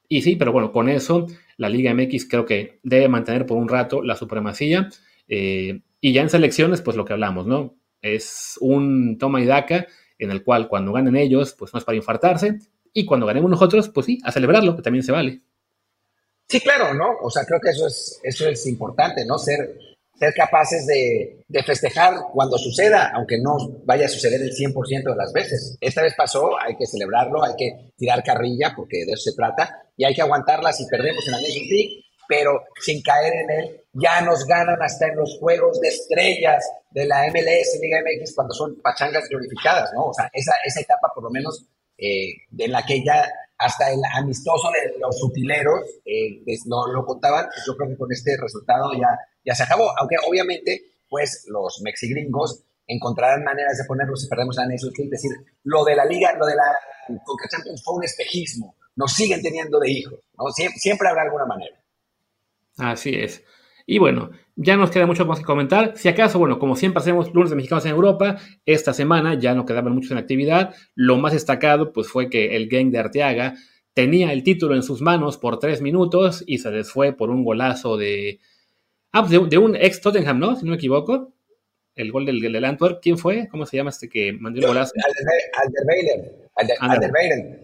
[0.08, 3.68] Y sí, pero bueno, con eso la Liga MX creo que debe mantener por un
[3.68, 4.88] rato la supremacía.
[5.28, 7.76] Eh, y ya en selecciones, pues lo que hablamos, ¿no?
[8.04, 9.86] Es un toma y daca
[10.18, 12.58] en el cual cuando ganen ellos, pues no es para infartarse,
[12.92, 15.42] y cuando ganemos nosotros, pues sí, a celebrarlo, que también se vale.
[16.48, 17.06] Sí, claro, ¿no?
[17.22, 19.38] O sea, creo que eso es, eso es importante, ¿no?
[19.38, 19.78] Ser,
[20.18, 25.16] ser capaces de, de festejar cuando suceda, aunque no vaya a suceder el 100% de
[25.16, 25.76] las veces.
[25.80, 29.82] Esta vez pasó, hay que celebrarlo, hay que tirar carrilla, porque de eso se trata,
[29.96, 33.80] y hay que aguantarla si perdemos en la Nations League, pero sin caer en él.
[33.92, 38.54] Ya nos ganan hasta en los juegos de estrellas de la MLS, Liga MX, cuando
[38.54, 40.06] son pachangas glorificadas, ¿no?
[40.06, 41.66] O sea, esa, esa etapa por lo menos
[41.96, 43.24] eh, en la que ya
[43.58, 48.12] hasta el amistoso de los sutileros eh, no lo contaban, pues yo creo que con
[48.12, 49.08] este resultado ya,
[49.44, 54.66] ya se acabó, aunque obviamente pues los mexigringos encontrarán maneras de ponerlos si perdemos a
[54.66, 55.30] Nations League, decir,
[55.62, 56.76] lo de la liga, lo de la
[57.24, 60.46] Conca Champions fue un espejismo, nos siguen teniendo de hijos, ¿no?
[60.50, 61.76] siempre habrá alguna manera.
[62.76, 63.44] Así es.
[63.86, 65.92] Y bueno, ya nos queda mucho más que comentar.
[65.96, 69.66] Si acaso, bueno, como siempre hacemos lunes de mexicanos en Europa, esta semana ya no
[69.66, 70.74] quedaban muchos en actividad.
[70.94, 73.54] Lo más destacado, pues, fue que el gang de Arteaga
[73.92, 77.44] tenía el título en sus manos por tres minutos y se les fue por un
[77.44, 78.40] golazo de.
[79.12, 80.56] Ah, pues, de, un ex Tottenham, ¿no?
[80.56, 81.32] Si no me equivoco.
[81.96, 83.46] El gol del, del Antwerp, ¿quién fue?
[83.48, 84.92] ¿Cómo se llama este que mandó el golazo?
[86.56, 87.10] Alder Alder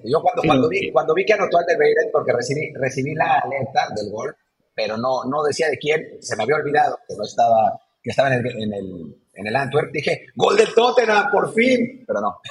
[0.04, 1.78] Yo cuando, cuando, vi, cuando vi que anotó Alder
[2.12, 4.36] porque recibí, recibí la alerta del gol,
[4.80, 8.34] pero no, no decía de quién, se me había olvidado que no estaba, que estaba
[8.34, 12.38] en el, en el, en el Antwerp, dije, gol del Tottenham, por fin, pero no.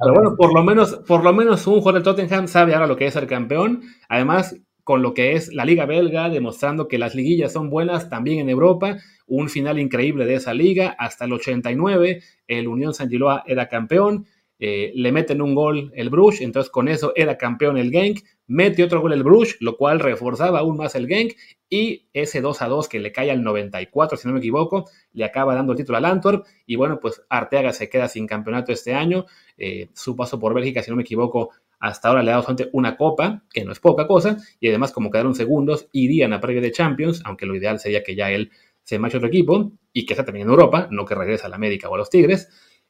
[0.00, 2.96] pero bueno, por lo menos, por lo menos un jugador del Tottenham sabe ahora lo
[2.96, 7.14] que es ser campeón, además con lo que es la liga belga, demostrando que las
[7.14, 12.22] liguillas son buenas también en Europa, un final increíble de esa liga, hasta el 89,
[12.48, 14.26] el Unión San Giloa era campeón,
[14.58, 18.84] eh, le meten un gol el Bruges, entonces con eso era campeón el Genk, mete
[18.84, 21.32] otro gol el Bruges, lo cual reforzaba aún más el Genk,
[21.68, 25.24] y ese 2 a 2 que le cae al 94, si no me equivoco, le
[25.24, 28.94] acaba dando el título al Antwerp, y bueno, pues Arteaga se queda sin campeonato este
[28.94, 29.26] año,
[29.58, 32.70] eh, su paso por Bélgica, si no me equivoco, hasta ahora le ha dado solamente
[32.72, 36.62] una copa, que no es poca cosa, y además como quedaron segundos, irían a previa
[36.62, 38.50] de Champions, aunque lo ideal sería que ya él
[38.82, 41.56] se marche otro equipo, y que esté también en Europa, no que regrese a la
[41.56, 42.48] América o a los Tigres,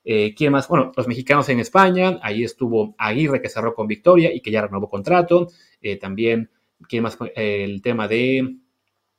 [0.08, 0.68] eh, ¿Quién más?
[0.68, 4.62] Bueno, los mexicanos en España, ahí estuvo Aguirre que cerró con Victoria y que ya
[4.62, 5.48] renovó contrato.
[5.82, 6.48] Eh, también,
[6.88, 7.18] ¿quién más?
[7.34, 8.56] el tema de,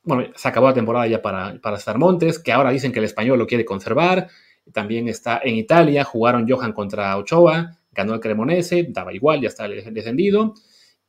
[0.04, 3.06] bueno, se acabó la temporada ya para, para Star Montes, que ahora dicen que el
[3.06, 4.30] español lo quiere conservar.
[4.72, 9.68] También está en Italia, jugaron Johan contra Ochoa, ganó el Cremonese, daba igual, ya está
[9.68, 10.54] descendido.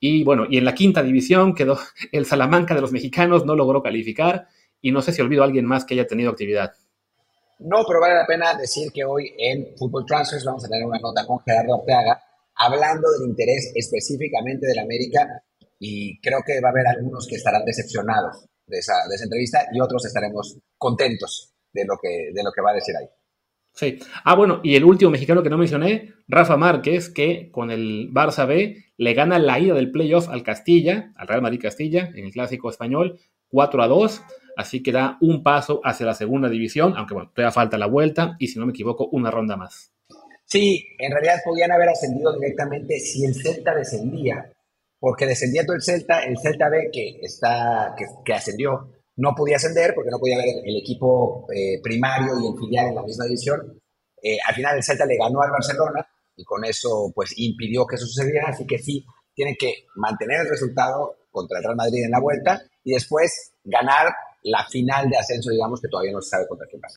[0.00, 1.78] Y bueno, y en la quinta división quedó
[2.10, 4.48] el Salamanca de los mexicanos, no logró calificar.
[4.80, 6.72] Y no sé si olvido a alguien más que haya tenido actividad.
[7.60, 10.98] No, pero vale la pena decir que hoy en Fútbol Transfers vamos a tener una
[10.98, 12.22] nota con Gerardo Arteaga
[12.54, 15.42] hablando del interés específicamente del América
[15.78, 19.66] y creo que va a haber algunos que estarán decepcionados de esa, de esa entrevista
[19.72, 23.06] y otros estaremos contentos de lo, que, de lo que va a decir ahí.
[23.74, 23.98] Sí.
[24.24, 28.46] Ah, bueno, y el último mexicano que no mencioné, Rafa Márquez, que con el Barça
[28.46, 32.32] B le gana la ida del playoff al Castilla, al Real Madrid Castilla, en el
[32.32, 34.22] clásico español, 4 a 2.
[34.58, 38.34] Así que da un paso hacia la segunda división, aunque bueno, todavía falta la vuelta
[38.40, 39.92] y si no me equivoco, una ronda más.
[40.46, 44.52] Sí, en realidad podían haber ascendido directamente si el Celta descendía,
[44.98, 47.94] porque descendiendo el Celta, el Celta B que, está,
[48.24, 52.58] que, ascendió, no podía ascender porque no podía haber el equipo eh, primario y el
[52.58, 53.80] filial en la misma división.
[54.20, 56.04] Eh, al final el Celta le ganó al Barcelona
[56.34, 60.48] y con eso pues impidió que eso sucediera, así que sí, tienen que mantener el
[60.48, 64.08] resultado contra el Real Madrid en la vuelta y después ganar
[64.42, 66.96] la final de ascenso, digamos, que todavía no se sabe contra quién pasa.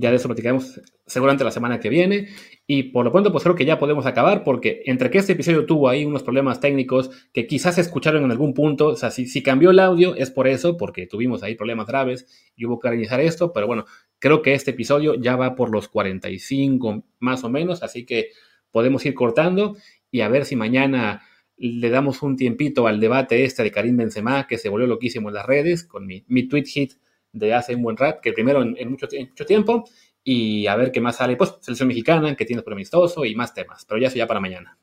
[0.00, 2.28] Ya de eso platicaremos seguramente la semana que viene.
[2.68, 5.66] Y por lo pronto, pues creo que ya podemos acabar, porque entre que este episodio
[5.66, 9.42] tuvo ahí unos problemas técnicos que quizás escucharon en algún punto, o sea, si, si
[9.42, 13.20] cambió el audio es por eso, porque tuvimos ahí problemas graves y hubo que reiniciar
[13.20, 13.86] esto, pero bueno,
[14.20, 18.28] creo que este episodio ya va por los 45 más o menos, así que
[18.70, 19.76] podemos ir cortando
[20.12, 21.22] y a ver si mañana
[21.58, 25.34] le damos un tiempito al debate este de Karim Benzema, que se volvió loquísimo en
[25.34, 26.92] las redes, con mi, mi tweet hit
[27.32, 29.84] de hace un buen rato, que primero en, mucho, mucho, tiempo,
[30.22, 31.36] y a ver qué más sale.
[31.36, 34.40] Pues selección mexicana, que tiene por amistoso y más temas, pero ya eso ya para
[34.40, 34.78] mañana.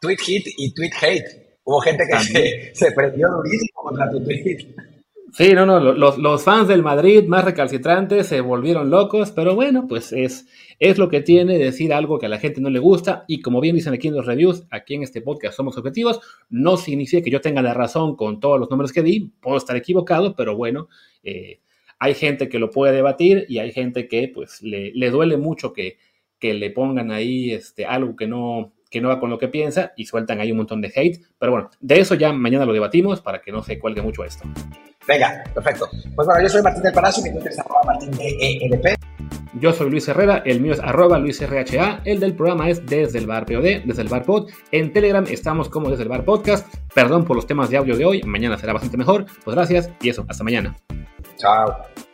[0.00, 1.58] Tweet, hit y tweet hate.
[1.64, 4.74] Hubo gente que se, se, prendió durísimo contra tu tweet.
[5.32, 9.86] Sí, no, no, los, los, fans del Madrid más recalcitrantes se volvieron locos, pero bueno,
[9.86, 10.46] pues es,
[10.78, 13.60] es lo que tiene decir algo que a la gente no le gusta y como
[13.60, 17.30] bien dicen aquí en los reviews, aquí en este podcast somos objetivos, no significa que
[17.30, 20.88] yo tenga la razón con todos los números que di, puedo estar equivocado, pero bueno,
[21.22, 21.60] eh,
[21.98, 25.72] hay gente que lo puede debatir y hay gente que pues le, le duele mucho
[25.72, 25.98] que,
[26.38, 29.92] que, le pongan ahí este, algo que no, que no va con lo que piensa
[29.96, 33.20] y sueltan ahí un montón de hate, pero bueno, de eso ya mañana lo debatimos
[33.20, 34.48] para que no se cuelgue mucho esto.
[35.06, 35.88] Venga, perfecto.
[36.14, 38.98] Pues bueno, yo soy Martín del Palacio, mi Twitter es arroba Martín de ELP.
[39.54, 43.18] Yo soy Luis Herrera, el mío es arroba Luis RHA, el del programa es desde
[43.18, 44.50] el bar POD, desde el bar pod.
[44.70, 46.72] En Telegram estamos como desde el bar podcast.
[46.94, 49.24] Perdón por los temas de audio de hoy, mañana será bastante mejor.
[49.44, 50.76] Pues gracias y eso, hasta mañana.
[51.36, 52.07] Chao.